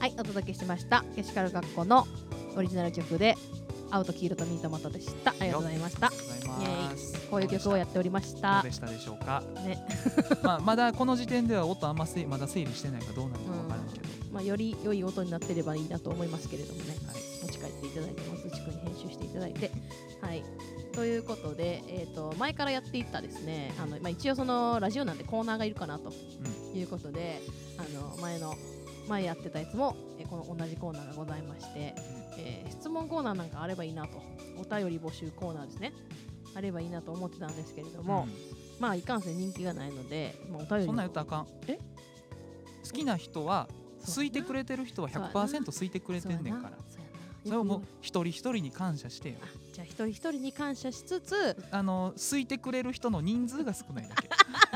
[0.00, 1.04] はいお届けしました。
[1.14, 2.06] けしかる学校の
[2.56, 3.36] オリジナル曲で
[3.90, 5.32] 青と黄色とミニトマトでした。
[5.32, 6.10] ありがとうございました。
[7.30, 9.42] こういう曲をやっておりましどうたでしたでしょうか？
[9.62, 9.78] ね。
[10.42, 16.96] まあまだこの時点では音あんませまだ整理してないからどうなるかわからんけど、まあより良い音になってればいいなと思いますけれどもね。
[17.06, 17.16] はい。
[17.42, 19.70] 持ち帰っていただいて松内くんに編集していただいて。
[20.22, 20.42] はい。
[20.92, 23.74] ということで、えー、と前からやっていったですね。
[23.78, 26.10] あの、まあ、一応そのラジオなんでコーナーがいるかなと
[26.74, 27.42] いうことで、
[27.78, 28.56] あの前の
[29.10, 31.94] 前やってたやつも、えーこの同じコーナーがございまして、
[32.38, 34.22] えー質問コーナーなんかあればいいなと。
[34.58, 35.92] お便り募集コーナーですね。
[36.54, 38.26] あればいいなと思ってたんですけれども、
[38.78, 41.46] まあいかんせん人気がないので、まあ、お便りうんそんなん言ったらあかん。
[41.66, 41.78] え？
[42.84, 43.68] 好きな人は
[44.00, 45.34] そう好いてくれてる人はそうやな。
[45.34, 46.76] 100%好いてくれてんねんから。
[47.44, 49.36] それをもう一人一人に感謝してよ。
[49.72, 54.28] じゃあ一人一人に感謝しつつあの好いてくれる人の人数が少ないだけ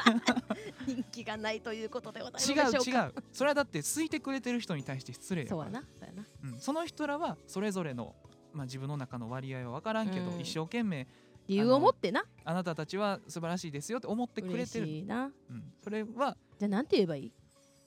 [0.86, 3.14] 人気がないということでござい違う違う。
[3.32, 6.26] それはだって好いてくれてる人に対して失礼そうやなそうやな。
[6.44, 8.14] うん、その人らはそれぞれの、
[8.52, 10.40] まあ、自分の中の割合は分からんけど、うん。
[10.40, 11.06] 一生懸命
[11.46, 12.24] 理由を持ってな。
[12.44, 15.32] あなたたちは素晴らしいですよって思ってくれ嬉てる、しいな。
[15.50, 17.32] うん、それはじゃあなんて言えばいい？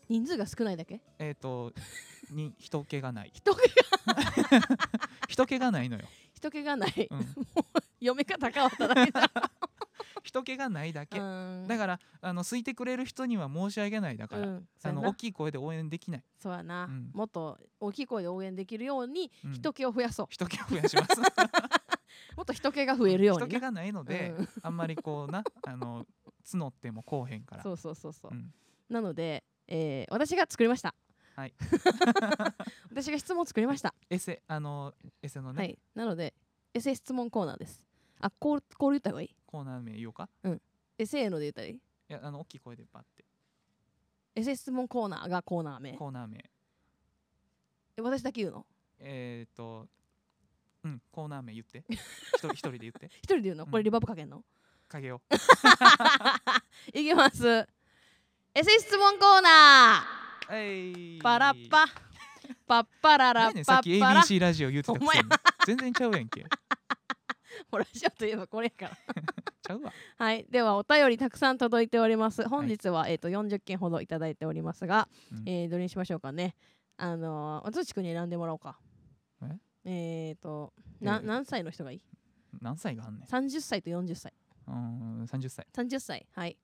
[0.09, 1.01] 人数が少ないだけ？
[1.19, 1.73] えっ、と
[2.31, 3.31] に人気がない。
[3.33, 3.59] 人気
[5.29, 7.19] 人気がないのよ、人気がない、うん、
[7.99, 9.29] 読み方変わっただけだ
[10.27, 11.65] 人気がないだけ、うん。
[11.67, 14.67] だからあの好いてくれる人には申し訳ないだから、うん。
[14.83, 16.23] あの大きい声で応援できない。
[16.37, 17.11] そうやな、うん。
[17.13, 19.53] もっと大きい声で応援できるようにうん。
[19.53, 21.21] 人気を増やそう、人気を増やします。
[22.35, 24.49] もっと人気が増えるようにな人気がないので、うん。
[24.61, 26.05] あんまりこうなあの
[26.45, 27.63] 募ってもこうへんから。
[27.63, 28.53] そうそうそうそう、うん。
[28.89, 30.93] なので、えー私が作りました。
[31.35, 31.53] はい。
[32.89, 35.79] 私が質問を作りました、エセあのエセのね、はい。
[35.93, 36.33] なので
[36.73, 37.83] エセ質問コーナーです。
[38.19, 39.35] あこうこう言った方がいい？
[39.57, 40.29] コーナー名言おうか？
[40.99, 43.25] エセーので言ったらいいいやあの大きい声でバッて。
[44.35, 45.93] エセ質問コーナーがコーナー名。
[45.93, 46.37] コーナー名。
[47.97, 48.65] え私だけ言うの？
[48.99, 49.87] えっ、ー、と
[50.83, 51.83] うんコーナー名言って。
[51.89, 53.07] 一人一人で言って。
[53.07, 53.63] 一人で言うの？
[53.63, 53.71] うん。
[53.71, 54.43] これリバーブかけんの、
[54.87, 55.23] かけよ
[56.93, 57.47] いきます。
[58.53, 60.03] エセ質問コーナ
[60.51, 60.93] うえい。
[61.17, 61.87] ーパラッパ。
[62.67, 63.41] パッパララ。
[63.45, 64.21] 何やねんさっきパッパラ。
[64.21, 65.29] ABC ラジオ言ってたくせに。
[65.65, 66.45] 全然ちゃうやんけ。
[67.71, 69.33] ほらラジオといえばこれやから
[69.67, 69.93] ちゃうわ。
[70.17, 70.45] はい。
[70.49, 72.47] ではお便りたくさん届いております。
[72.47, 75.43] 本日は、えっ、と40件ほどいただいておりますが、うん。
[75.45, 76.55] えーどれにしましょうかね。
[76.97, 78.79] あのー、つちくんに選んでもらおうか。
[79.85, 80.29] え？
[80.29, 82.01] えーとな、えー何歳の人がいい？
[82.61, 84.33] 何歳があんねん ?30 歳と40歳。
[84.67, 85.67] うん30歳。
[85.73, 86.27] 30歳。
[86.33, 86.57] はい。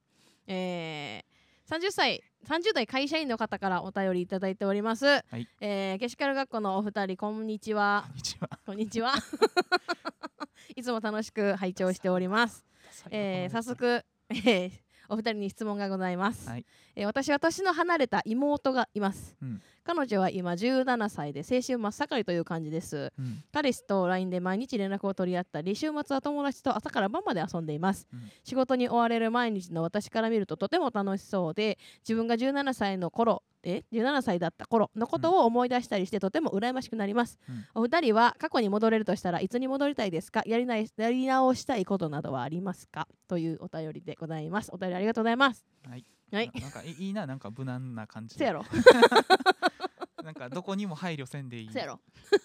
[0.48, 5.06] えー、30歳30代会社員の方からお便りいただいております、
[5.38, 5.48] い。
[5.62, 8.06] えー、ケシカル学校のお二人こんにちは。
[8.08, 8.50] こんにちは。
[8.66, 9.14] こんにちは。
[10.76, 12.66] いつも楽しく拝聴しております、
[13.12, 14.72] えー、早速、えー
[15.10, 19.62] お二人に質問がございます、はいえー私は年の離れた妹がいます、うん。
[19.84, 23.12] 彼女は今17歳で青春真っ盛りという感じです。
[23.18, 23.44] うん。
[23.52, 28.30] 彼氏と LINE で毎日連絡を取り合ったり週末は友達と朝から晩まで遊んでいます、うん。
[28.44, 37.66] 仕事に追われる毎日の私から見るととても楽しそうで自分が17歳の頃え17歳だった頃のことを思い出したりしてとても羨ましくなります、うん。
[37.76, 40.44] お二人は過去に戻れるとしたらいつに戻りたいですか？
[40.46, 43.08] やりないやり直したいことなどはありますか？
[43.28, 44.70] というお便りでございます。
[44.74, 45.66] お便りありがとうございます。
[45.90, 46.52] はいはい。
[46.54, 48.64] ななんかいいななんか無難な感じせやろ。
[50.24, 51.72] なんかどこにも配慮せんでいい。
[51.72, 52.00] せやろ。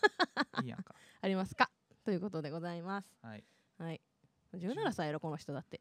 [0.63, 0.95] いいやんか。
[1.21, 1.71] ありますか？
[2.05, 3.09] ということでございます。
[3.23, 3.45] はい。
[3.79, 4.01] はい。
[4.55, 5.81] 17歳やろこの人だって。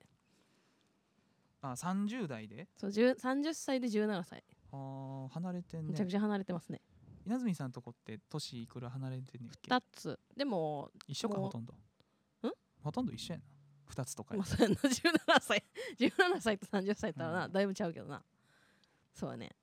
[1.62, 2.68] あ30代で？
[2.78, 4.44] そう10 30歳で17歳。
[4.72, 5.92] あー離れてんね。
[5.92, 6.82] めちゃくちゃ離れてますね。
[7.26, 10.20] 稲積さんとこって年いくら離れてんねんっけ？2つ。
[10.36, 11.74] でも一緒かもうほとんど。
[11.74, 11.78] ん？
[12.84, 13.46] ほとんど一緒やな
[13.90, 14.40] 2つとかや。
[14.40, 14.76] まあそうやな。
[14.82, 15.64] 17歳。
[15.98, 17.52] 17歳と30歳とはな、うん。
[17.52, 18.24] だいぶちゃうけどな。
[19.14, 19.56] そうやね。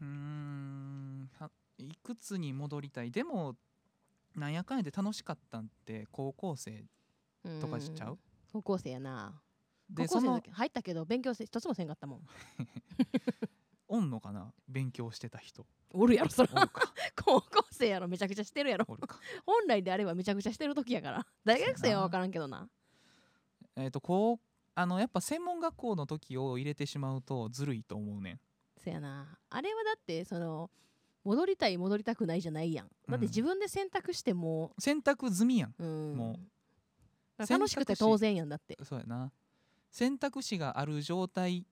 [0.00, 1.30] うーん。
[1.38, 3.10] はいくつに戻りたい？
[3.10, 3.56] でも
[4.36, 6.84] なんやかんやで楽しかったんって高校生
[7.60, 8.18] とかしちゃう？
[8.52, 9.40] 高校生やな。
[9.96, 12.26] 高校生の時入ったけど勉強せ一つもせんかったもん。
[13.88, 14.52] おんのかな？
[14.68, 15.66] 勉強してた人。
[15.90, 16.92] おるやろそれおるか。
[17.22, 18.86] 高校生やろめちゃくちゃしてるやろ。
[18.88, 19.18] おるか。
[19.44, 21.26] 本来であればめちゃくちゃしてる時やから。
[21.44, 22.68] 大学生は分からんけどな
[23.76, 28.40] えっ、とこうあのやっぱ専門学校の時を入れてしまうとずるいと思うねん。
[28.78, 29.38] せやな。
[29.50, 30.70] あれはだってその
[31.24, 32.86] 戻りたい戻りたくないじゃないやん。
[33.08, 33.30] だってうん。
[33.30, 34.72] 自分で選択しても。
[34.78, 35.74] 選択済みやん。
[35.78, 36.16] うん。
[36.16, 36.38] も
[37.38, 37.46] う。
[37.48, 38.78] 楽しくて当然やんだって。
[38.82, 39.32] そうやな。
[39.90, 41.66] 選択肢がある状態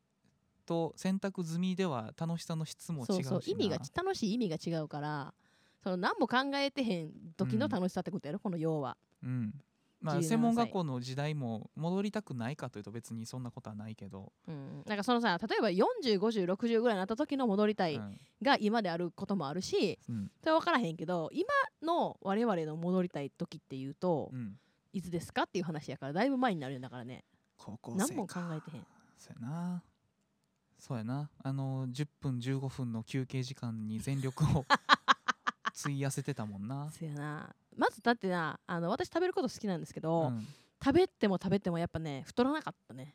[0.66, 3.40] と選択済みでは楽しさの質も違うそうそう。
[3.46, 5.34] 意味が楽しい意味が違うから
[5.82, 8.96] その何も考えてへん時の楽しさってことやろ、この要は。
[9.22, 9.54] うん
[10.00, 10.28] まあ17歳。
[10.28, 18.18] 専門学校の時代も戻りたくないかというと別にそんなことはないけど、うん、なんかそのさ例えば405060ぐらいになった時の戻りたいうん。
[18.42, 20.30] が今であることもあるしうん。
[20.40, 21.48] それ分からへんけど今
[21.82, 24.56] の我々の戻りたい時っていうと、うん、
[24.92, 27.24] いつですかっていう話やからだいぶ前になるんだからね。
[27.58, 28.86] 高校生何も考かえてへん。
[29.18, 29.82] そうやな。
[30.80, 34.64] そうやなあの10分15分の休憩時間に全力を
[35.78, 40.46] 費やせてたもんな、そやなまずだってなあの私食べること好きなんですけど、うん。
[40.82, 43.14] 食べても食べてもやっぱね太らなかったね、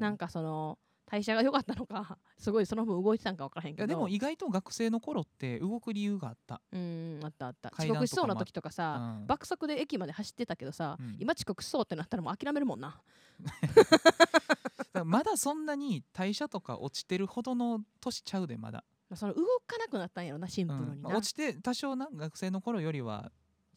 [0.00, 3.82] なんかその代謝が良かったのか すごいその分動いてたんか分からへんいけど。
[3.82, 7.70] やでも意外と学生の頃って動く理由があった、うんあったあった。
[7.78, 9.26] 遅刻しそうな時とかさ、うん。
[9.26, 11.16] 爆速で駅まで走ってたけどさ、うん。
[11.20, 12.98] 今遅刻しそうってなったらもう諦めるもんな。
[15.04, 23.30] まだそんなに代謝とか落ちてるほどの年ちゃうでまだ、まあその動かなくなったんやろなシンプうんルにな、まあ落ちて多少な学生の頃よりは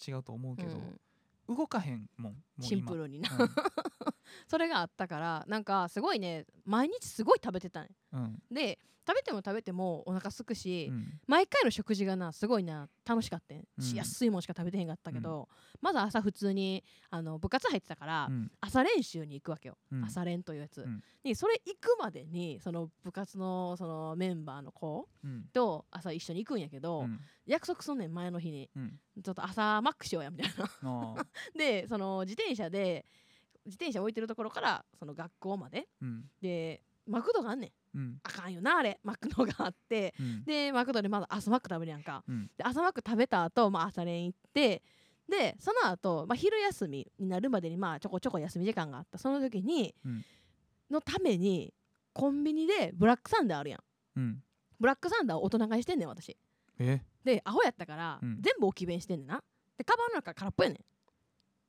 [0.06, 0.78] 違うと思うけど、
[1.48, 1.56] うん。
[1.56, 2.68] 動かへんもんもう今。
[2.68, 3.50] シンプルにな、うん
[4.48, 8.44] それがあったからなんかすごいね毎日すごい食べてたんやうん。
[8.52, 11.20] で食べても食べてもお腹すくし、うん。
[11.28, 13.84] 毎回の食事がなすごいな楽しかったん、うん。
[13.84, 15.48] し安いもんしか食べてへんかったけど、
[15.80, 18.52] まず朝普通にあの部活入ってたから、うん。
[18.62, 20.04] 朝練習に行くわけよ、うん。
[20.04, 21.04] 朝練というやつ、うん。
[21.24, 25.50] でそれ行くまでにその部活のそのメンバーの子うん。
[25.54, 27.20] と朝一緒に行くんやけど、うん。
[27.46, 28.72] 約束すんねん前の日に。
[28.76, 29.00] うん。
[29.24, 31.16] ちょっと朝マックしようやみたいな。
[31.56, 33.06] でその自転車で
[33.66, 35.88] 自転車置いてるところからその学校まで。
[36.02, 36.26] うん。
[36.42, 37.98] でマクドがあんねん。
[37.98, 38.20] うん。
[38.24, 39.00] あかんよなあれ。
[39.04, 40.14] マクドがあって。
[40.20, 40.44] うん。
[40.44, 42.24] でマクドでまだ朝マック食べるやんか。
[42.28, 42.48] うん。
[42.58, 44.82] で朝マック食べた後、まあ朝練行って。
[45.30, 49.18] でその後、まあ昼休みになるまでにまあちょこちょこ休み時間があった。
[49.18, 50.26] その時に、うん。
[50.90, 51.74] のために
[52.14, 53.80] コンビニでブラックサンダーあるやん。
[54.18, 54.44] うん。
[54.80, 56.38] ブラックサンダーを大人買いしてんねん私。
[56.80, 57.02] え？
[57.24, 58.42] でアホやったから、うん。
[58.42, 59.44] 全部置き弁してんねんな。
[59.78, 60.80] でカバンの中空っぽやねん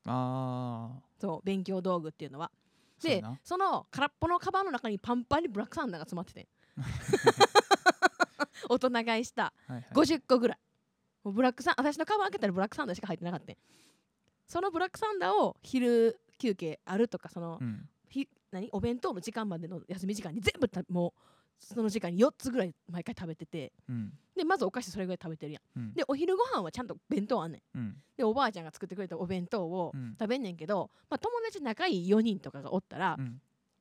[0.06, 2.50] ああそう勉強道具っていうのは。
[3.02, 6.42] でその空っぽのカバンの中にパンパンにブラックサンダーが詰まってて。
[6.42, 6.46] ん
[8.68, 9.52] 大人買いした。
[9.66, 9.86] はいはい。
[9.92, 10.58] 50個ぐらい。
[11.22, 13.52] もうブラックサン私のカバン開けたらブラックサンダーしか入ってなかった。
[13.52, 13.56] ん
[14.46, 17.88] そのブラックサンダーを昼休憩あるとかその、うん。
[18.08, 18.70] ひ何？
[18.72, 21.20] お弁当の時間までの休み時間に全部たもう
[21.58, 23.72] その時間に4つぐらい毎回食べてて。
[23.88, 24.12] うん。
[24.36, 25.80] でまずお菓子それぐらい食べてるやん。
[25.80, 25.94] うん。
[25.94, 27.78] でお昼ご飯はちゃんと弁当あんねん。
[27.78, 27.96] うん。
[28.16, 30.16] でおばあちゃんが作ってくれたお弁当をうん。
[30.18, 33.40] 食べんねんけど、まあ、友達仲いい4人とかがおったら、うん。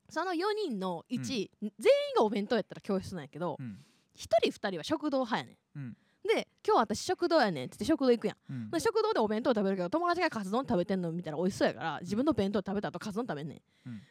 [0.09, 0.37] その4
[0.69, 1.71] 人の1、全員
[2.15, 3.83] がお弁当やったら教室なんやけど、うん。
[4.15, 5.97] 1人2人は食堂派やねん
[6.27, 8.37] で今日私食堂やねんって言って食堂行くやん。
[8.49, 8.71] うん。
[8.71, 13.99] で食堂でお弁当食べるけど友達がカツ丼食べてんの見たら美味しそうやから自分の弁当食べた後カツ丼食べんねん、うん。
[14.01, 14.05] で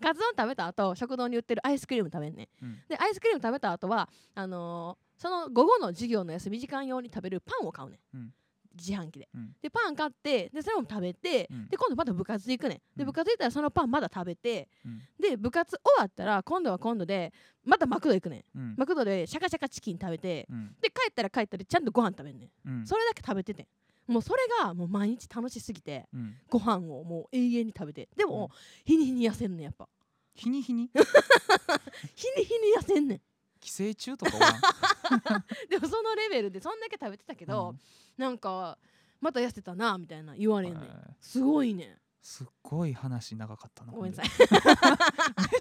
[0.00, 2.64] カツ丼食べた後食堂に売ってるアイスクリーム食べんねん。
[2.64, 2.82] うん。
[2.88, 8.34] でアイスクリーム食べた後はあのーその午後の授業の休み時間用に食べるパンを買うねん
[8.76, 9.54] 自販機で、うん。
[9.62, 11.68] でパン買ってでそれも食べて、うん。
[11.68, 12.78] で今度また部活行くねん。
[12.96, 13.06] でうん。
[13.06, 15.02] 部活行ったらそのパンまだ食べてうん。
[15.20, 17.32] で部活終わったら今度は今度で
[17.64, 18.58] またマクド行くねん。
[18.58, 18.74] うん。
[18.76, 20.76] マクドでシャカシャカチキン食べてうん。
[20.80, 22.50] で帰ったら帰ったらちゃんとご飯食べんねん。
[22.70, 22.86] うん。
[22.86, 23.66] それだけ食べててん。
[24.12, 26.36] もうそれがもう毎日楽しすぎてうん。
[26.48, 28.08] ご飯をもう永遠に食べて。
[28.16, 28.56] でも、うん。
[28.84, 29.88] 日に日に痩せんねんやっぱ。
[30.34, 30.90] 日に日に？
[32.14, 33.20] 日に日に痩せんねん。
[33.58, 34.32] 寄生虫とか
[35.68, 37.74] でもそのレベルでそんだけ食べてたけど、
[38.16, 38.78] なんか
[39.20, 40.82] また痩せたなみたいな言われんねん。
[40.82, 40.90] えー
[41.20, 41.88] すごいねん。
[42.22, 44.26] すっごい話長かったなごめんなさい。
[44.40, 44.48] め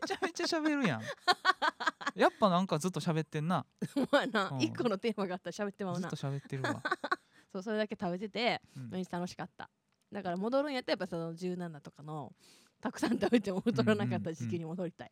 [0.07, 1.01] ちゃめちゃ喋るやん。
[2.15, 3.65] やっぱなんかずっと喋ってんな。
[3.95, 4.49] お前な。
[4.49, 4.61] うん。
[4.61, 6.01] 一個のテーマがあったら喋ってまうな。
[6.01, 6.81] ずっと喋ってるわ、
[7.53, 8.89] そうそれだけ食べててうん。
[8.89, 9.69] 毎日楽しかった。
[10.11, 12.33] だから戻るんやったらやっぱその17とかの
[12.81, 15.11] たくさん食べても太らなかった時期に戻りたい、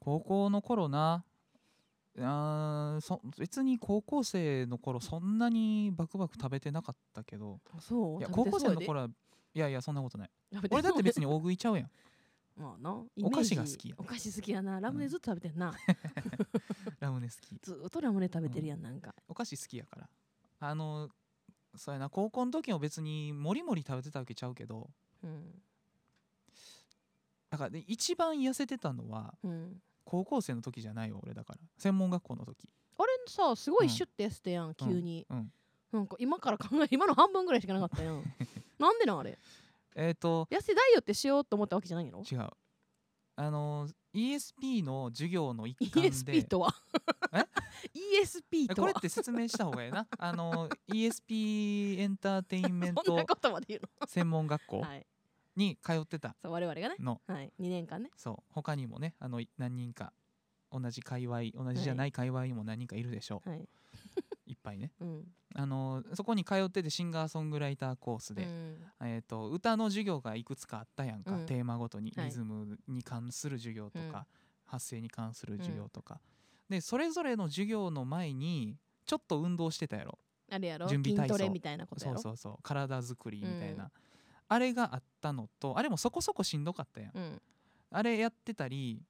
[0.00, 1.24] 高校の頃な
[2.20, 8.20] あーそ別に高校生の頃そんなにバクバク食べてなかったけどそう？
[8.20, 9.08] いや高校生の頃は
[9.52, 10.30] いやいやそんなことない。
[10.70, 11.90] 俺だって別にに大食いちゃうやん。
[12.56, 13.02] まあな。
[13.22, 14.80] お菓子が好きやお菓子好きやな。
[14.80, 15.72] ラムネずっと食べてんな、
[17.00, 17.58] ラムネ好き。
[17.62, 20.08] ずーっとラムネ食べてるやんなんか、お菓子好きやから。
[20.60, 21.08] あの
[21.76, 22.08] そうやな。
[22.10, 24.88] 高校の時も別にもりもり食べてたわけちゃうけど。
[25.22, 25.62] うん。
[27.50, 31.58] だからで一番痩せてたのはうん、高校生の時じゃないよ俺だから。
[31.78, 32.68] 専門学校の時。
[32.98, 35.52] あれさすごうんいシュッて痩せてやん、急に、うん。
[35.92, 38.22] なんか今から考え今の半分ぐらいしかなかったやん。
[38.78, 39.38] なんでなんあれ？
[39.96, 42.22] えっ、と痩せダイエットしようと思ったわけじゃないの？
[42.30, 42.48] 違う。
[43.36, 46.10] あの ESP の授業の一環で。
[46.10, 46.74] ESP とは？
[47.32, 47.44] え
[48.22, 48.88] ？ESP とは？
[48.88, 50.06] これって説明した方がいいな？
[50.18, 53.16] あの ESP エンターテインメント
[54.06, 54.76] 専門学校。
[54.76, 55.06] のはい
[55.56, 56.36] に通ってた。
[56.42, 56.96] そう我々がね。
[56.98, 57.20] の。
[57.26, 57.52] はい。
[57.60, 58.10] 2年間ね。
[58.16, 58.52] そう。
[58.52, 60.12] 他にもねあのい何人か
[60.70, 63.68] 同じ界隈同じじゃない界隈にも何人かいるでしょう、はい。
[64.46, 64.92] い、っぱいね。
[65.00, 65.24] うん。
[65.54, 68.78] あのそこに通っててシンガーソングライターコースで、うん。
[69.02, 71.46] えー、と歌の授業がいくつかあったやんか、うん。
[71.46, 72.12] テーマごとに。
[72.16, 72.26] はい。
[72.26, 74.24] リズムに関する授業とか、うん。
[74.64, 76.20] 発声に関する授業とか、
[76.68, 78.76] でそれぞれの授業の前に
[79.06, 80.18] ちょっと運動してたやろ。
[80.50, 80.88] あれやろ？
[80.88, 81.50] 準備体操。
[81.50, 82.18] みたいなことやろ？
[82.18, 82.62] そうそうそう。
[82.62, 83.90] 体作りみたいな、うん
[84.48, 87.42] あれがあったのとあれもそこそこしんどかったやん、うん。
[87.90, 89.02] あれやってたり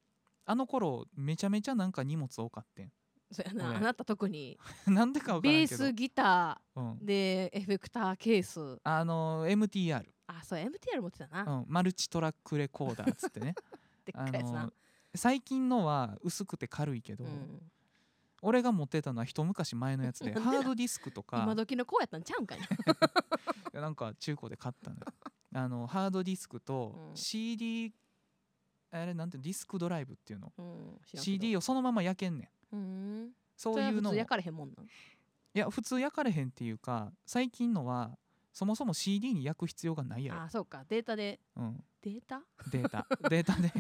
[0.47, 2.93] あの頃めちゃめちゃなんか荷物多かってん。
[3.31, 3.77] そうやな俺。
[3.79, 4.59] あなた特に。
[4.87, 5.85] なんでか分かベーらんけど。
[5.85, 6.93] スギタうん。
[6.95, 8.79] ーでエフェクターケース。
[8.85, 11.43] あの MTR、あそう MTR 持ってたな。
[11.43, 13.55] うん、マルチトラックレコーダーっつってね。
[14.05, 14.67] でっあかいやつな。
[14.67, 14.73] の
[15.15, 17.71] 最近のは薄くて軽いけど、うん。
[18.43, 21.41] 俺が持ってたのは一昔前のやつでハードディスクとか。
[21.43, 22.59] 今時の子やったんちゃうんかい
[23.73, 25.03] ななんか中古で買ったのよ。
[25.55, 27.17] あのハードディスクとうん。
[27.17, 27.93] CD、
[28.91, 30.53] あれなんてディスクドライブっていうの？
[30.59, 32.77] うん CD をそのまま焼けんねん。
[32.77, 33.33] うん。
[33.57, 34.83] そういうの焼かれへんもんな。
[34.83, 34.87] ん
[35.55, 38.19] や普通焼かれへんっていうか最近のは
[38.53, 40.43] そもそも CD に焼く必要がないやろ。
[40.43, 40.85] あそうか。
[40.89, 41.41] データで。
[41.57, 42.43] うん、データ？
[42.71, 43.07] データ。
[43.29, 43.73] データで。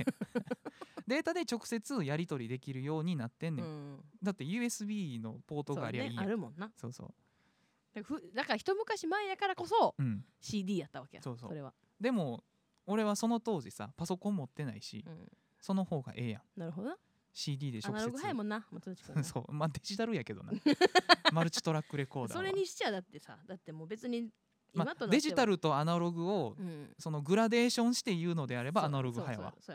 [1.07, 4.05] データで直接やり取りできるようになってんねん、うん。
[4.23, 6.25] だって USB のポートがありゃいいやん。
[6.25, 6.73] あるもんな。
[6.77, 7.15] そうそう
[7.95, 11.23] だからふだから一昔前やからこそうん、CD やったわけや。
[11.23, 11.55] そうそう。
[11.55, 11.73] れは。
[12.01, 12.45] でも
[12.87, 15.29] 俺はその当時さパソコン持ってないし、うん。
[15.61, 16.61] その方がええやん。
[16.61, 16.97] なるほどな。
[17.33, 18.01] CD でア直接。
[18.01, 19.53] ナログ早いもんな松内君なそう。
[19.53, 20.53] まあデジタルやけどな。
[21.33, 22.43] マルチトラックレコーダーは。
[22.43, 24.31] それにしちゃだってさだってもう別に
[24.73, 25.11] まあ今となっては。
[25.11, 26.95] デジタルとアナログをうん。
[26.99, 29.75] そのグラデーションして言うのであればアナログ派やわそ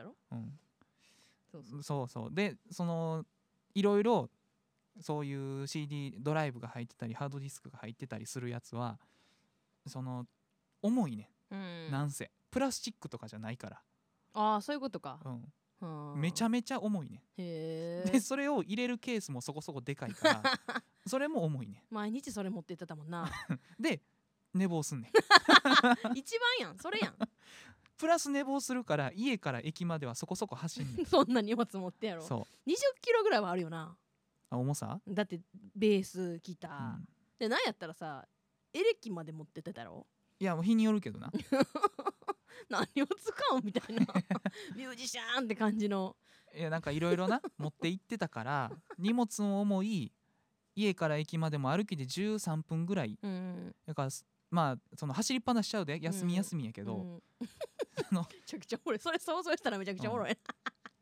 [1.60, 1.84] うそう。
[1.84, 2.34] そうそう。
[2.34, 3.26] でその
[3.74, 4.30] いろいろ
[5.02, 9.00] そういう CD ドライブが入ってたりハードディスクが入ってたりするやつは
[9.88, 10.26] その
[10.82, 11.92] 重いね、うん。
[11.92, 12.32] なんせ。
[12.52, 13.82] プラスチックとかじゃないから、
[14.34, 15.20] ああそういうことか。
[15.26, 16.14] うん。
[16.14, 16.22] うん。
[16.22, 17.24] めちゃめちゃ重いね。
[17.38, 20.44] へえでそれを入れるケースもそこそこでかいから
[21.08, 21.84] それも重いね。
[21.90, 23.30] 毎日それ持ってってたもんな。
[23.80, 24.02] で
[24.54, 25.12] 寝坊すんねん。
[26.18, 26.78] 一番やん。
[26.78, 27.16] それやん。
[27.98, 31.06] プラス寝坊するから家から駅まではそこそこ走んねん。
[31.06, 32.24] そんな荷物持ってやろ。
[32.24, 32.70] そう。
[32.70, 33.98] 20キロぐらいはあるよな
[34.50, 35.40] あ重さ、だって
[35.76, 37.08] ベースギタうー、ん。
[37.40, 38.28] でなんやったらさ
[38.74, 40.06] エレキまで持ってってたろ？
[40.40, 41.32] いやもう日によるけどな。
[42.70, 44.02] 何を使うみたいな。
[44.76, 46.16] ミュージシャンって感じの。
[46.56, 50.12] いやなんかいろいろな持って行ってたから荷物も重い
[50.76, 53.18] 家から駅までも歩きで13分ぐらい。
[53.22, 56.00] うんだからすまあその走りっぱなしちゃうで。
[56.02, 57.22] 休み休みやけど、うん
[58.12, 59.00] あの めちゃくちゃおもろい。
[59.00, 60.38] それ想像したらめちゃくちゃおもろい、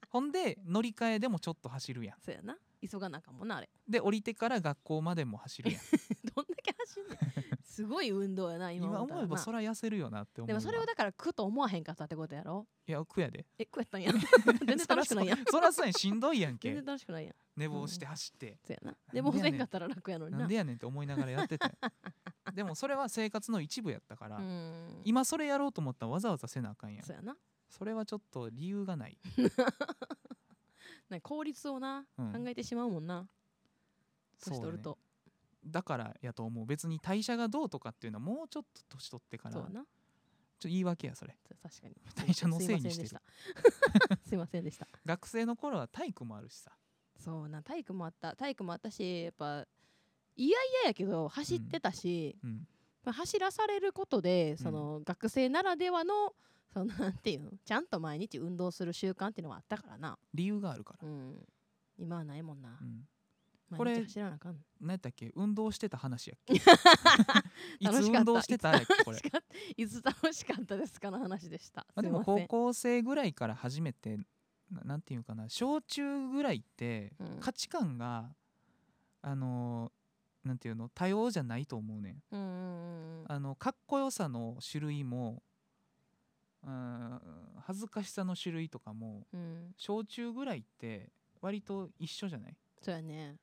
[0.09, 2.15] ほんで乗り換えでもちょっと走るやん。
[2.21, 2.57] そうやな。
[2.79, 3.69] 急がなあかんもんなあれ。
[3.87, 5.81] で降りてから学校までも走るやん。
[6.35, 7.17] どんだけ走んねん。
[7.63, 10.47] すごい運動やな今今思えばそら痩せるよなって思うわ。
[10.47, 12.67] でもそれをだから苦と思わへんかったってことやろ？
[12.87, 13.45] いや苦やで。
[13.57, 14.11] え苦やったんや。
[14.65, 15.45] 全然楽しくないやん。
[15.45, 21.73] そらそうやんしんどいやんけ全然楽しくないやん寝坊して走って、そうやなでもなんでやねんせんかったら楽やのにななんでやねんって思いながらやってたよ
[22.53, 27.35] でもそれは生活の一部やったから、うん今それやろうと思ったらわざわざせなあかんやんそうやな
[27.69, 29.17] それはちょっと理由がない。
[31.09, 32.33] な効率をな、うん。
[32.33, 33.27] 考えてしまうもんな。
[34.43, 34.97] 年取ると。
[35.65, 36.65] だからやと思う。
[36.65, 39.55] 別に代謝がどうとかっていうのはもうちょっと年取ってから。
[39.55, 39.85] ちょっそうやな。
[40.59, 41.37] と言い訳やそれ。
[41.47, 41.95] そう確かに。
[42.15, 43.03] 代謝のせいにして。
[43.03, 43.43] るすいません
[43.83, 44.27] でした。
[44.27, 44.87] すいませんでした。
[45.05, 46.71] 学生の頃は体育もあるしさ。
[47.17, 48.35] そうな体育もあった。
[48.35, 49.67] 体育もあったしやっぱ
[50.35, 52.67] いやいややけど走ってたし、うん。
[53.03, 56.35] まあ走らされることでその、学生ならではの
[56.73, 57.51] そのなんていうの？
[57.65, 61.35] ちゃんと毎日運動する習慣っていうのはあったからな、理由があるから、うん、
[61.97, 62.77] 今はないもんな。
[62.81, 63.07] う、ん、
[63.69, 64.57] 毎これ日走らなあかん。
[64.79, 65.31] 何やったっけ？
[65.35, 66.53] 運動してた話やっけ？
[67.79, 68.15] い楽しかった。
[68.15, 69.03] つ運動してたやっけ？
[69.03, 69.17] これ。
[69.17, 71.85] 楽しかったいつ楽しかったですかの話でした。
[71.95, 72.47] まあ、でもすいません。
[72.47, 74.17] 高校生ぐらいから初めて
[74.69, 75.49] ななんていうかな？
[75.49, 77.39] 小中ぐらいってうん。
[77.39, 78.35] 価値観が、
[79.21, 79.97] あのー
[80.47, 80.87] なんていうの？
[80.89, 82.23] 多様じゃないと思うねん。
[82.31, 85.41] うんうんうんあのかっこよさの種類もうん
[87.61, 89.73] 恥ずかしさの種類とかもうん。
[89.77, 91.11] 小中ぐらいって
[91.41, 92.55] 割と一緒じゃない？
[92.81, 93.37] そうやね。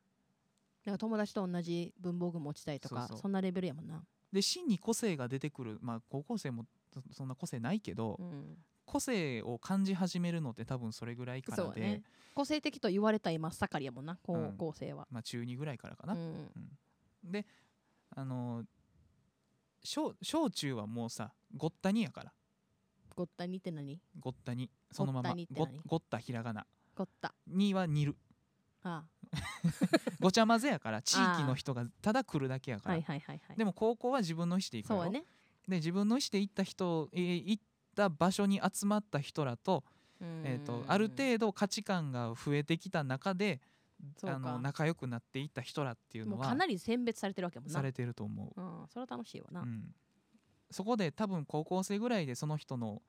[0.85, 12.03] だから友達と同じ文房具持ちたいとかそんなレベルやもんな、で真に個性が出てくるまあ高校生もそそんな個性ないけど、うん、個性を感じ始めるのって多分それぐらいからで、ね。
[12.35, 16.51] 個性的と言われたい真っ盛りやもんな高校生は、まあ中2ぐらいからかな、うん。
[17.25, 17.47] で
[18.11, 18.67] あのー
[19.87, 22.33] 小小中はもうさごったにやから
[23.15, 24.01] ごったにって何？
[24.19, 24.71] ごったに。
[24.91, 25.35] そのまま。
[25.87, 26.67] ごったひらがな。
[26.95, 27.35] ごった。
[27.47, 28.17] には煮る。
[28.83, 29.05] あ
[30.21, 33.57] ごちゃ混ぜやから地域の人がただ来るだけやから、あはいはいはいはい。
[33.57, 35.03] でも高校は自分の意思で行くやろ。
[35.05, 35.27] そうやね。
[35.67, 37.63] で自分の意思で行った人、えー行っ
[37.95, 39.85] た場所に集まった人らと,、
[40.21, 43.61] えー、とある程度価値観が増えてきた中で
[44.25, 47.75] あの仲良くなっていった人らっていうのはかなり選別されてるわけやもんな。
[47.75, 49.95] されてると思う、うん、それは楽しいわな、うん、
[50.75, 53.01] そこで多分高校生ぐらいでその人の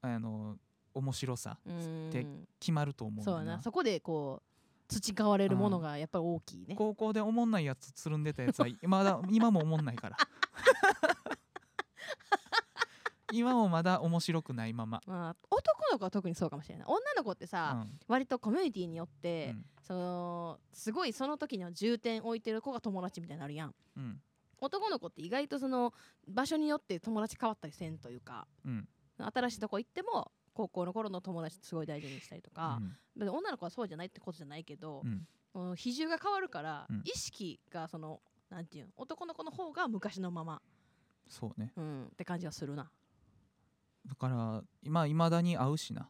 [0.00, 0.56] あの
[0.94, 2.10] 面白さうん。
[2.10, 2.24] で
[2.60, 3.60] 決まると思うそうな。
[3.60, 4.48] そこでこう
[4.86, 6.76] 培われるものがやっぱり大きいね。
[6.76, 10.16] 高校でおもんないやつつるんでたやつは まだ今もおもんないから。
[13.32, 16.86] 今もまだ面白くないまま、まあ、男の子は特にそうかもしれない。
[16.86, 17.98] 女の子ってうさ、ん。
[18.06, 19.66] 割とコミュニティによって、うん。
[19.82, 23.74] そのすごいその時の重点置いてる子が友達みたいになるやん。
[23.96, 24.22] うん
[24.60, 25.92] 男の子って意外とその
[26.26, 28.88] 場所によって友達変わったりせんというかうん。
[29.18, 32.80] 新しいとこ行っても高校の頃の友達すごい大事にしたりとか、
[33.16, 35.02] で女の子はそうじゃないってことじゃないけど
[35.54, 35.76] う、ん。
[35.76, 37.02] 比重が変わるから、うん。
[37.04, 40.62] 意識がそのなんていうの男の子の方が昔のまま、
[41.28, 41.72] そうね。
[41.76, 42.90] うん、って感じがするな。
[44.06, 46.08] だから今いまだに会うしな。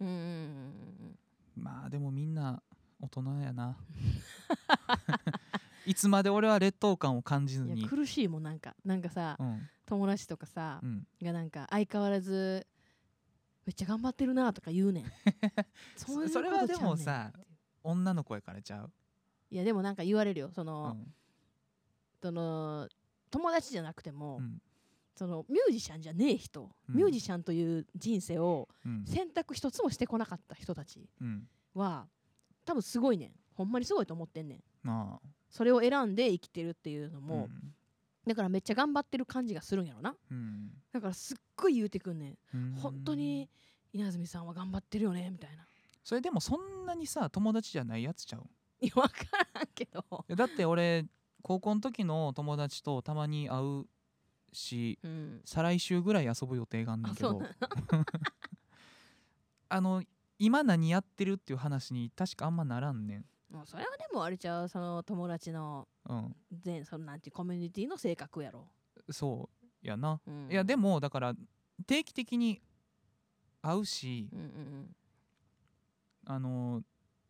[0.00, 1.18] うんうんうん。
[1.56, 2.62] まあでもみんな
[3.00, 3.76] 大人やな
[5.86, 7.88] いつまで俺は劣等感を感じずに。
[7.88, 8.74] 苦しいもんなんか。
[8.84, 9.68] なんかさ、うん。
[9.86, 11.06] 友達とかさう、ん。
[11.22, 12.66] がなんか相変わらず
[13.64, 15.04] めっちゃ頑張ってるなとか言うねん。
[15.96, 17.32] そういうそれはでもさ
[17.84, 18.92] 女の子やからちゃう、
[19.48, 20.50] いやでもなんか言われるよ。
[20.50, 21.14] そうの、ん。
[22.20, 22.88] その
[23.30, 24.60] 友達じゃなくても、うん。
[25.14, 26.96] そのミュージシャンじゃねえ人、うん。
[26.96, 29.04] ミュージシャンという人生をうん。
[29.06, 31.48] 選択一つもしてこなかった人たちうん。
[31.74, 32.08] は
[32.64, 33.32] 多分すごいねん。
[33.54, 34.64] ほんまにすごいと思ってんねん。
[34.82, 37.74] まあそれを選んで生きてるっていうのも、うん。
[38.26, 40.14] だからめっちゃ頑張ってる感じがするんやろな。
[40.30, 40.70] うん。
[40.92, 42.36] だからすっごい言うてくんねん。
[42.54, 42.74] うん。
[42.76, 43.48] 本当に
[43.92, 45.66] 稲積さんは頑張ってるよねみたいな。
[46.02, 48.46] それでもそんなにさ友達じゃないやつちゃう？
[48.80, 49.14] いや分か
[49.54, 50.24] らんけど。
[50.34, 51.06] だって俺
[51.42, 53.86] 高校の時の友達とたまに会う
[54.52, 55.40] しうん。
[55.44, 57.40] 再来週ぐらい遊ぶ予定があんねんけど。
[59.68, 60.02] あの
[60.38, 66.36] 今何やってるっていう話に確かあんまならんねんもうそれはでもあれちゃうその友達のうん。
[66.52, 68.66] 全そのなんていうコミュニティの性格やろ、
[69.10, 69.48] そ
[69.82, 70.48] うやな、うん。
[70.50, 71.34] いやでもだから
[71.86, 72.60] 定期的に
[73.62, 74.96] 会うしうんうん
[76.26, 76.82] あの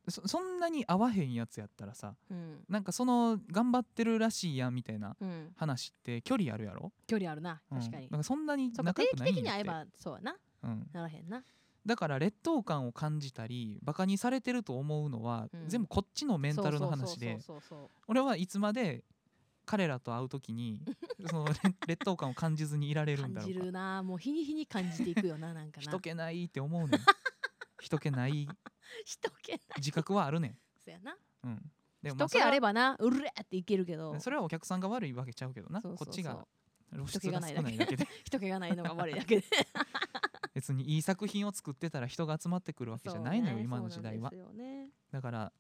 [0.08, 2.64] そそんなに会わへんやつやったらさうん。
[2.68, 5.28] なんかその頑張ってるらしいやんみたいなうん。
[5.28, 6.92] うん話って距離あるやろ？
[7.06, 9.42] 距離あるなうん確かに、なんかそんなにそっか仲良く定期ないんやって。
[9.42, 10.36] 的に会えばそうやな。
[10.62, 11.42] うん、ならへんな
[11.86, 15.68] だから劣等感を感じたりバカにされてると思うのは、うん。
[15.68, 17.38] 全部こっちのメンタルの話で
[18.08, 19.04] 俺はいつまで
[19.64, 20.80] 彼らと会う時に
[21.30, 23.64] その劣劣等感を感じずにいられるん感じだろうか。
[23.66, 24.02] るな。
[24.02, 25.82] もう日に日に感じていくよななんかな。
[25.82, 27.00] 人気ないって思うねん。
[27.80, 28.48] 人気ない。
[29.04, 29.60] 人気ない。
[29.78, 30.58] 自覚はあるねん。
[30.84, 31.16] そうやな。
[31.44, 31.72] うん。
[32.02, 32.96] でもま人気あればばな。
[32.98, 34.18] うるれっていけるけど。
[34.20, 35.82] それはお客さんが悪いわけちゃうけどな。
[35.82, 36.46] こっちが
[36.92, 37.62] 露出が少ないだけ。
[37.62, 38.06] ないだけで。
[38.24, 39.46] 人気がないのが悪いだけで
[40.56, 44.32] 別にいい作品を作ってたら人が集まってくるわけじゃないのよ、ね今の時代は。
[44.54, 44.88] ね。
[45.12, 45.52] だから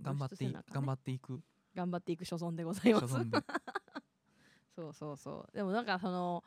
[0.00, 0.54] 頑張ってね。
[0.72, 1.42] 頑張っていく
[1.74, 3.06] 頑張っていく所存でございます。
[4.74, 5.54] そうそうそう。
[5.54, 6.42] でもなんかその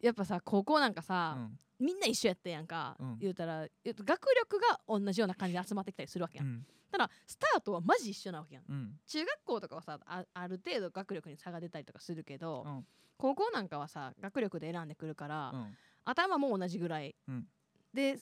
[0.00, 1.56] やっぱさ高校なんかうさ、ん。
[1.78, 3.18] みんな一緒やってんやんか、うん。
[3.18, 6.66] 言うたら学力が同じような感じで集まってきたりするわけや、うんん。
[6.90, 8.64] ただスタートはマジ一緒なわけやん。
[8.68, 8.98] うん。
[9.06, 12.86] 中学校とかはさあある程度学力に差が出たりとかするけど、うん。
[13.16, 15.76] 高校なんかはさ学力で選んでくるから、うん
[16.06, 17.46] 頭も同じぐらい、うん。
[17.92, 18.18] で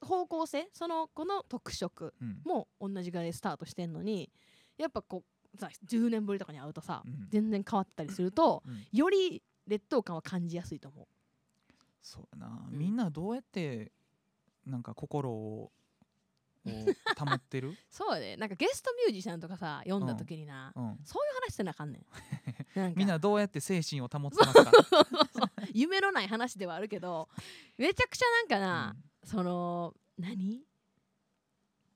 [0.00, 2.40] 方向性その子の特色うん。
[2.44, 4.30] も同じぐらいでスタートしてんのに
[4.76, 7.26] やっぱこうさ10年ぶりとかに会うとさ、うん。
[7.30, 8.86] 全然変わったりするとうん。
[8.92, 11.06] より劣等感は感じやすいと思う。
[12.02, 12.78] そうやな、うん。
[12.78, 13.92] みんなどうやって
[14.66, 15.70] なんか心を
[16.66, 16.70] を
[17.18, 18.36] 保ってる、 そうやで。
[18.36, 22.04] なんかゲストミュージシャンとかさ読んだ時にな、うん、そういう話してなあかんねん。
[22.96, 24.72] みんなどうやって精神を保ってますか、
[25.74, 27.28] 夢のない話ではあるけど
[27.76, 30.62] めちゃくちゃなんかな、その何？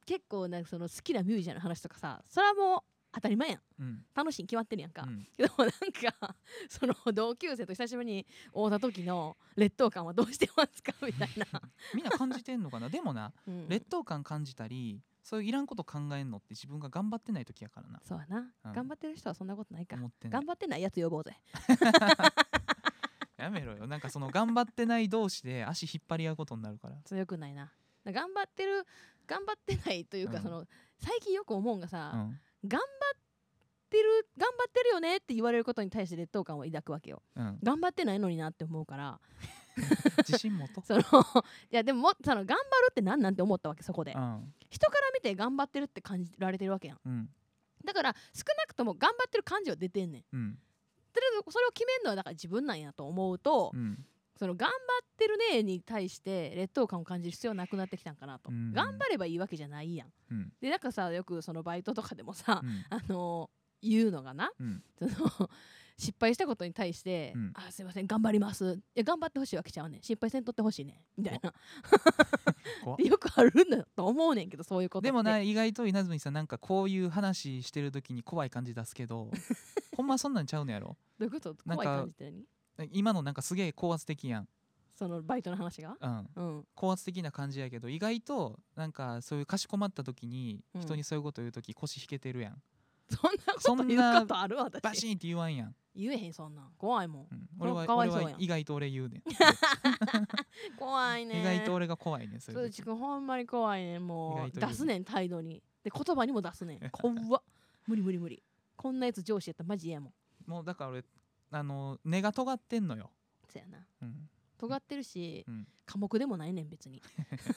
[0.05, 2.81] 結構なんかその好きなミュージシャンの話とかさそれはもう
[3.13, 3.61] 当たり前やん。
[3.79, 3.87] うん。
[3.87, 5.29] うん楽しいに決まってるやんか、うん。
[5.37, 6.37] けどなんか
[6.69, 10.93] その同級生と久しぶりに会った時の劣等感はどうしてますか？
[11.07, 11.47] みたいな、
[11.95, 12.89] みんな感じてんのかな？
[12.89, 13.69] でもなうん。
[13.69, 18.01] 劣等感感じたりそういういらんこと考えんのって自分が頑張ってない時やからな。
[18.03, 18.73] そうやな、うん。
[18.73, 19.97] 頑張ってる人はそんなことないか。
[20.25, 21.39] 頑張ってないやつ呼ぼうぜ
[23.39, 23.87] やめろよ。
[23.87, 26.97] なんかその頑張ってない同士で足引っ張り合うことになるから。
[27.05, 27.73] 強くないな。
[28.05, 28.85] 頑張ってる
[29.27, 30.43] 頑張ってないというか、うん。
[30.43, 30.65] その
[30.99, 32.41] 最近よく思うんがさ、うん。
[32.67, 33.21] 頑張っ
[33.89, 37.23] てる頑張ってるよねって言われることに対して劣等感を抱くわけよ。
[37.37, 37.59] うん。
[37.63, 39.21] 頑張ってないのになって思うから。
[40.27, 41.05] 自信持と そのい
[41.71, 44.15] やでももその頑張るって何なんて思ったわけそこで。
[44.15, 44.53] うん。
[44.69, 47.01] 人から見て頑張ってるって感じられてるわけやん。
[47.05, 47.31] うん。
[47.85, 50.59] だから少なくとも頑張ってる感じは出てんねん
[51.51, 54.05] それを決めるのはだから自分なんやと思うと、うん。
[54.39, 58.73] その頑張ってるねに対して劣等感を感じる必要なくなってきたんかなと、うん。
[58.73, 60.13] 頑張ればいいわけじゃないやん。
[60.31, 60.53] うん。
[60.61, 62.85] でなんかさよくそのバイトとかでもさ、うん。
[62.89, 63.51] あの
[63.83, 64.83] 言うのがなうん。
[64.99, 65.51] その
[65.99, 67.51] 失敗したことに対して「うん。
[67.55, 70.03] あすいません頑張ります」いや頑張ってほしいわけちゃうねん。
[70.03, 71.21] 失敗せんとってほしいねん。
[71.21, 71.53] みたいな。
[72.99, 79.31] よくあるんだと思うねんけどそういうことでもな意外と稲積さんなんかこういう話してる時に怖い感じ出すけど
[79.97, 80.97] ほんまそんなんちゃうのやろ？
[81.19, 81.57] どういうこと？
[81.67, 82.33] なんか怖い感じって
[82.77, 82.89] 何？
[82.93, 84.49] 今のなんかすげえ高圧的やん、
[84.95, 85.97] そのバイトの話が？
[86.01, 86.67] うん、うん。
[86.77, 90.83] 高圧的な感じやけど意外となんかそういうかしこまった時にうん。
[90.83, 92.63] 人にそういうこと言う時腰引けてるやん、
[93.09, 94.57] そんなこと言うことある？
[94.59, 94.83] 私。
[94.83, 96.71] バシーンって言わんやん、言えへんそんなん。
[96.79, 97.27] 怖いもん。
[97.31, 99.23] うん、俺はかわい俺そうや意外と俺言うねん。
[100.79, 101.41] 怖いね。
[101.41, 104.07] 意外と俺が怖いねんそうそちいうう時くんほんまに怖いねん。
[104.07, 105.61] もう出すねん態度に。
[105.83, 106.81] で言葉にも出すねん。
[106.93, 107.43] 怖っ。
[107.89, 108.41] 無理無理無理。
[108.77, 110.11] こんなやつ上司やったらマジ嫌やも
[110.47, 110.51] ん。
[110.51, 111.05] もうだから俺
[111.51, 113.11] あの根が尖ってんのよ、
[113.49, 113.85] そやな。
[114.03, 114.31] うん。
[114.57, 117.03] 尖ってるしうん、寡黙でもないねん別に。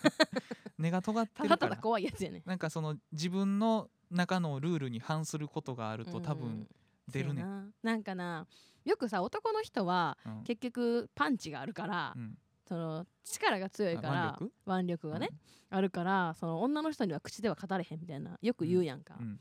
[0.80, 1.58] 根が尖ってたるから。
[1.58, 2.44] だただ怖いやつやねん。
[2.46, 6.68] なんかその自分の中のルールに反することがあると多分うん
[7.12, 7.44] 出るね。
[7.44, 8.48] ななんかな
[8.86, 10.44] よくさ男の人はうん。
[10.44, 12.38] 結局パンチがあるから、うん。
[12.68, 15.10] その力が強いからあ腕力？
[15.10, 15.30] がね、
[15.70, 19.40] あるからその女の人には口では語れへんみたいなよく言うやんか、うん。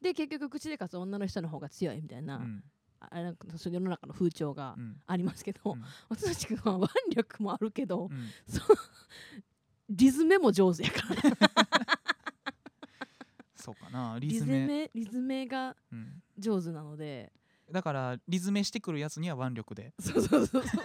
[0.00, 2.62] で結局口で勝つ女の人の方が強いみたいな、うん。
[3.00, 4.96] あなんか世の中の風潮がうん。
[5.08, 5.82] ありますけど、うん。
[6.08, 8.30] 私たちくんは腕力もあるけど、うん。
[8.46, 8.76] そう
[9.90, 11.36] リズメも上手やからね
[13.68, 16.22] そうかなリリズズメメリズメがうん。
[16.38, 17.32] 上手なので。
[17.70, 19.92] だからリズメしてくるやつには腕力で。
[20.00, 20.84] そうそうそうそう。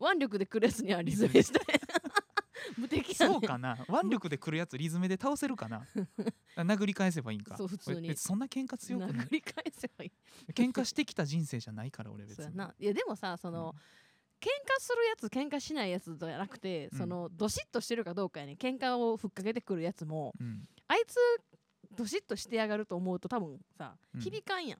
[0.10, 1.64] 腕力で来るやつにはリズメしたい
[2.76, 3.34] 無敵やね。
[3.34, 5.86] そうかな腕力で来るやつリズメで倒せるかな。
[6.56, 7.56] あ 殴り返せばいいんか。
[7.56, 8.16] そう普通に。
[8.16, 9.26] そんな喧嘩強くない？
[9.26, 10.52] 殴り返せばいい。
[10.52, 12.54] 喧嘩してきた人生じゃないから俺別に。
[12.80, 13.72] いやでもさその、
[14.40, 16.98] 喧嘩するやつ喧嘩しないやつじゃなくて、うん。
[16.98, 18.56] そのどしっとしてるかどうかやね。
[18.58, 20.66] 喧嘩をふっかけてくるやつもうん。
[20.88, 21.16] あいつ
[21.96, 24.20] どしっとしてやがると思うと多分さうん。
[24.20, 24.78] 響かんやん、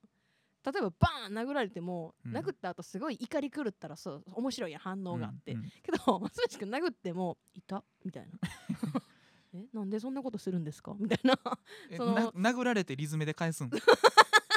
[0.65, 2.37] 例えばバーン殴られても、うん。
[2.37, 5.71] 殴った後すごい怒り狂ったらそう面白いやん反応があって、うんうん。
[5.83, 8.39] けど 松橋君殴っても「いた?」みたいな。
[9.57, 10.97] えなんでそんなことするんですか？
[10.99, 11.39] みたいな。
[11.91, 13.71] えそのな殴られてリズメで返すん？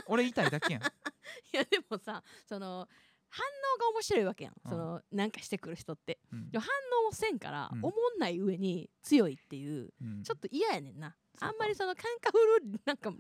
[0.08, 0.82] 俺痛いだけやん。
[0.84, 0.86] い
[1.52, 2.88] やでもさその
[3.38, 4.72] 反応が面白いわけやん、うん。
[4.72, 6.20] そのなんかしてくる人って。
[6.32, 6.50] うん。
[6.54, 6.64] 反
[7.08, 7.80] 応せんから、うん。
[7.80, 10.24] おもんない上に強いっていううん。
[10.24, 11.16] ちょっと嫌やねんな。
[11.40, 13.12] あんまりその喧嘩振るなんか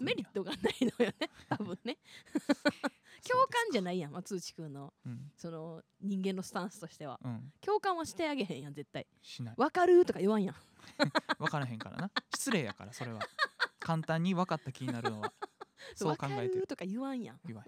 [0.00, 1.30] メリットがないのよね。
[1.50, 1.98] 多分ね。
[3.28, 4.94] 共感じゃないやん松内くんの。
[5.04, 5.32] うん。
[5.36, 7.18] その人間のスタンスとしては。
[7.24, 7.52] うん。
[7.60, 9.06] 共感はしてあげへんやん絶対。
[9.20, 9.54] しない。
[9.56, 10.54] わかるとか言わんやん。
[11.38, 12.10] 分からへんからな。
[12.32, 13.20] 失礼やからそれは。
[13.80, 15.32] 簡単に分かった気になるのは。
[15.94, 16.60] そう考えてる。
[16.62, 17.40] るとか言わんやん。
[17.44, 17.66] 言わへ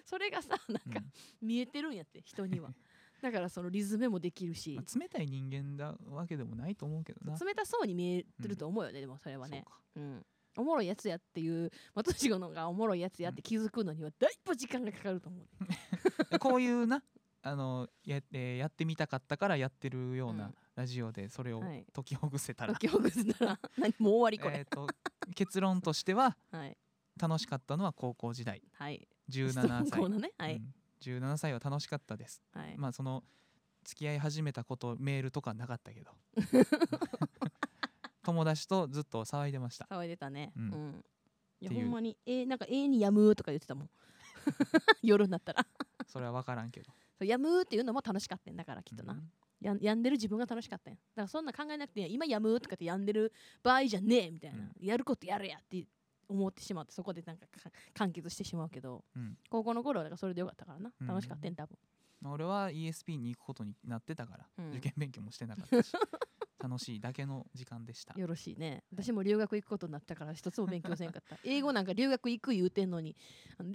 [0.04, 2.74] それがさなんかん見えてるんやって人には。
[3.22, 4.74] だからそのリズムもできるし。
[4.76, 7.38] まあ冷たい人間だわけでもないと思うけどな。
[7.38, 9.64] 冷たそうに見えてると思うよね、でもそれはね。
[9.94, 10.26] そうん。
[10.58, 15.46] おもろいやつやっていう松内くんのがおもろいやつやって気づくのにはだいぶ時間がかかると思う、
[16.30, 17.02] でこういうな
[17.42, 20.54] あのや,、えーやってみたかったからやってるよううなん。
[20.74, 21.86] ラジオでそれをはい。
[21.92, 24.86] 解きほぐせたら、解きほぐせたら何もう終わりこれ、えーと
[25.34, 26.76] 結論としてははい。
[27.18, 28.62] 楽しかったのは高校時代。
[28.72, 30.74] はい17質問歳、ねはい、うん。
[31.00, 32.42] 17歳は楽しかったです。
[32.52, 33.22] はい、まあその
[33.84, 36.10] 付き合い始めたことメールとかなかったけど。
[38.24, 39.86] 友達とずっと騒いでました。
[39.88, 40.52] 騒いでたね。
[40.56, 40.68] ううん。
[40.68, 41.04] ん、
[41.60, 43.90] いやほんまにえー、なんか永遠にやむとか言ってたもん。
[45.02, 45.66] 夜になったら。
[46.06, 46.90] それは分からんけど。
[47.18, 49.32] そうやむっていうのも楽しかったんだからきっとな、うん。
[49.60, 50.94] やんやんでる自分が楽しかったん。
[50.94, 54.72] やだからそんな考えなくて今やむとかってやんでる場合じゃねえみたいな、うん。
[54.84, 55.86] やることやるやって
[56.28, 59.36] 思ってしまってそこでなんかか完結してしまうけどうん。
[59.50, 60.92] 高校の頃はだからそれでよかったからな。
[61.00, 61.06] うん。
[61.06, 61.78] 楽しかったん多分、
[62.20, 64.70] まあ俺は ESP に行くことになってたから、うん。
[64.70, 65.92] 受験勉強もしてなかったし
[66.58, 68.18] 楽しいだけの時間でした。
[68.18, 68.82] よろしいね。
[68.90, 71.36] 私も留学行くことになったから一つも勉強せんかった。
[71.44, 73.16] 英語なんか留学行く言うてんのに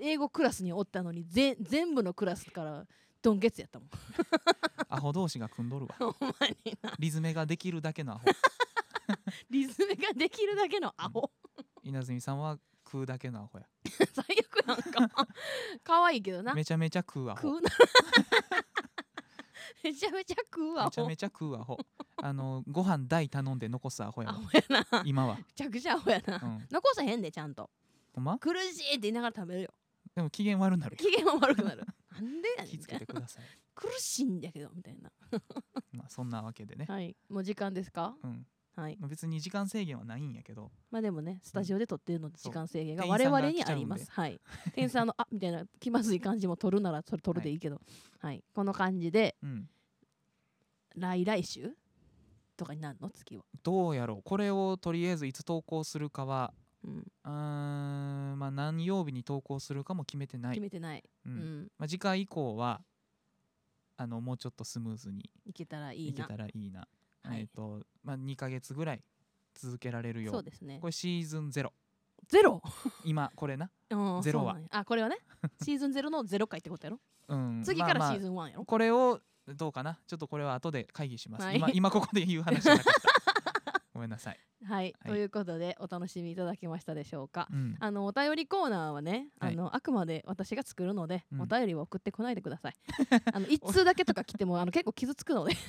[0.02, 2.88] 英語クラスにおったのにぜ全部のクラスから
[3.22, 3.90] ドンケツやったもん。
[4.90, 5.96] アホ同士が組んどるわ。
[7.00, 8.26] リズメができるだけのアホ。
[9.50, 11.32] リズムができるだけのアホ、
[11.92, 13.66] 稲積さんは食うだけのアホや。
[14.14, 15.28] 最悪やんか。
[15.84, 16.54] 可愛いけどな。
[16.54, 17.42] めちゃめちゃ食うアホ。
[17.42, 17.70] 食うな。
[19.84, 21.78] めちゃめちゃ食うわめちゃめちゃ食うアホ。
[22.18, 25.04] あのご飯大頼んで残すアホやわアホやな。
[25.06, 27.70] 今は、めちゃくちゃアホやな、うん、残さへんでちゃんと。
[28.14, 28.38] ほんま？
[28.38, 29.74] 苦しいって言いながら食べるよ。
[30.16, 31.86] でも機嫌悪なる機嫌は悪くなる。
[32.12, 33.44] なんでやねん気付けてください。
[33.74, 35.12] 苦しいんだけどみたいな。
[35.94, 37.16] まあそんなわけでね、はい。
[37.30, 38.16] もう時間ですか？
[38.24, 38.98] うんはい。
[39.00, 40.72] まあ、別に時間制限はないんやけど。
[40.90, 44.10] まあでもねスタジオで撮ってるの時間制限が我々にあります。
[44.12, 44.40] はい。
[44.74, 47.82] 店員さんのあみたいな気まずい感じも撮るならそれ撮るでいいけど。
[48.20, 49.70] はい、この感じでうん。
[50.96, 51.76] 来来週
[52.58, 53.10] とかになるの？
[53.10, 53.44] 次は。
[53.64, 54.22] どうやろう？
[54.24, 56.54] これをとりあえずいつ投稿するかは
[56.84, 56.98] うん。
[56.98, 57.30] うー
[58.36, 60.56] んまあ何曜日に投稿するかも決めてない。
[60.56, 61.72] 決、めてない、ううんん。
[61.78, 62.82] まあ、次回以降は
[63.98, 65.30] あのもうちょっとスムーズに。
[65.46, 66.10] いけたらいいな。
[66.12, 66.88] いけたらいいな
[67.24, 67.42] はい。
[67.42, 69.02] えっ、とまあ2ヶ月ぐらい
[69.56, 70.80] 続けられるよそうですね。
[70.80, 71.74] これシーズンゼロ。
[72.28, 72.62] ゼロ？
[73.04, 73.70] 今これな。
[73.90, 74.54] うんゼロは。
[74.54, 74.70] そうなんや。
[74.72, 75.18] あこれはね。
[75.64, 77.00] シーズンゼロのゼロ回ってことやろ？
[77.28, 80.00] うん次からシーズン1やろ、これをどうかな？
[80.08, 81.58] ちょっとこれは後で会議します、はい。
[81.58, 83.11] 今今ここで言う話じゃなかった
[83.94, 85.14] ごめんなさい、はい、はい。
[85.14, 87.48] ということでお楽しみいただけましたでしょうか。
[87.52, 89.54] うん、あのお便りコーナーはね、はい。
[89.54, 91.42] あのあくまで私が作るので、うん。
[91.42, 92.74] お便りは送ってこないでください。
[93.34, 95.54] あの一通だけとか来てもあの結構傷つくので。
[95.54, 95.60] ね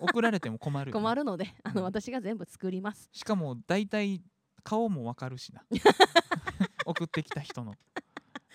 [0.00, 0.92] 送られても困る。
[0.92, 3.08] 困るのであの、うん私が全部作ります。
[3.12, 4.22] しかも大体
[4.62, 5.64] 顔もわかるしな。
[6.84, 7.74] 送ってきた人の、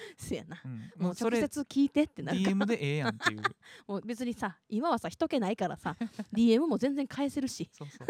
[0.18, 0.62] せやな。
[0.64, 2.56] うん、もう直接聞いてってなるから。
[2.56, 3.42] DM でええやんっていう。
[3.88, 5.96] もう別にさ今はさ人気ないからさ
[6.34, 7.70] DM も全然返せるし。
[7.72, 8.08] そうそう。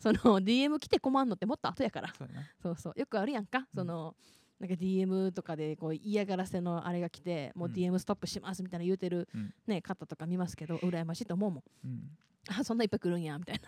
[0.00, 2.14] その DM 来て困んのってもっと後やから。
[2.14, 2.28] そう
[2.62, 3.00] そうそう。
[3.00, 4.16] よくあるやんか、その
[4.60, 9.54] なんか DM とかでこう嫌がらせのあれが来てもううん DM ストップしますみたいな言うてる、うん。
[9.66, 11.62] ね、方とか見ますけど羨ましいと思うもん。
[11.84, 12.18] うん。
[12.48, 13.60] あそんないっぱい来るんやみたい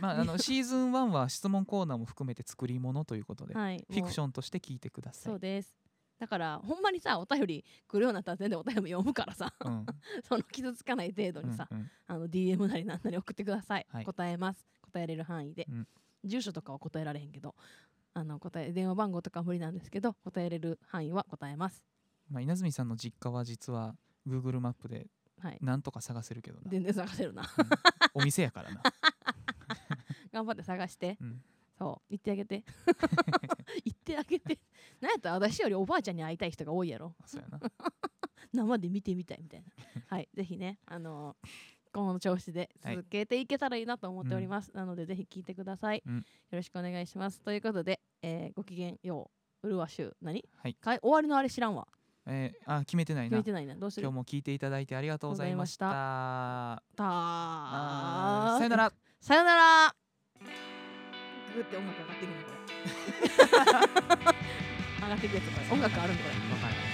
[0.00, 5.32] まあ、あのシーズン1は質問コーナーも含めて作り物ということで、な、はい、フィクシンョンとして聞いてください。
[5.32, 5.38] そう。
[5.38, 5.74] です
[6.22, 9.84] だからほんまにさお便り来るようになったら全然お便りも読むからさうん。
[10.22, 11.90] その傷つかない程度にさ、うんうん。
[12.06, 14.04] あの DM なりなんなり送ってください、はい。
[14.04, 14.64] 答えます。
[14.82, 15.88] 答えれる範囲で、うん。
[16.22, 17.56] 住所とかは答えられへんけど
[18.14, 21.82] あの答え電話番号とかは無理なんですけど答えれる範囲は答えます。
[22.30, 25.08] まあ、稲積さんの実家は実は Google マップで
[25.40, 25.58] はい。
[25.60, 27.42] なんとか探せるけどな、全然探せるな。
[27.42, 27.66] うん。
[28.14, 28.80] お店やからな、
[30.30, 31.18] 頑張って探して。
[31.20, 31.42] うん、
[31.82, 32.62] そう言ってあげて。
[33.84, 34.60] 言ってあげて。
[35.00, 37.14] なんやったら私よりおばあちゃんに会いたい人が多いやろ。
[37.26, 37.60] そうやな。
[38.52, 39.66] 生で見てみたいみたいな。
[40.06, 41.48] はいぜひねあのー
[41.92, 42.96] この調子ではい。
[42.96, 46.16] 続けていけたらいいなと思っております、なのでぜひ聞いてください、うん。
[46.18, 46.22] よ
[46.52, 47.40] ろしくお願いします。
[47.42, 49.30] ということで、えーごきげんよ
[49.62, 49.66] う。
[49.66, 50.48] うるわしゅう何？
[50.54, 51.00] はい、かい？
[51.00, 51.86] 終わりのあれ知らんわ。
[52.26, 53.36] えー、あ決めてないな。
[53.36, 53.74] 決めてないな。
[53.74, 54.04] どうする？
[54.04, 56.82] 今日も聞いていただいてありがとうございました。
[56.96, 58.92] さよなら。
[59.20, 60.01] さよなら
[61.52, 62.62] グーって音楽上がってくるのこれ。
[65.04, 65.68] 上がってくやつこれ。
[65.70, 66.34] 音楽あるのこれ。
[66.52, 66.91] わからない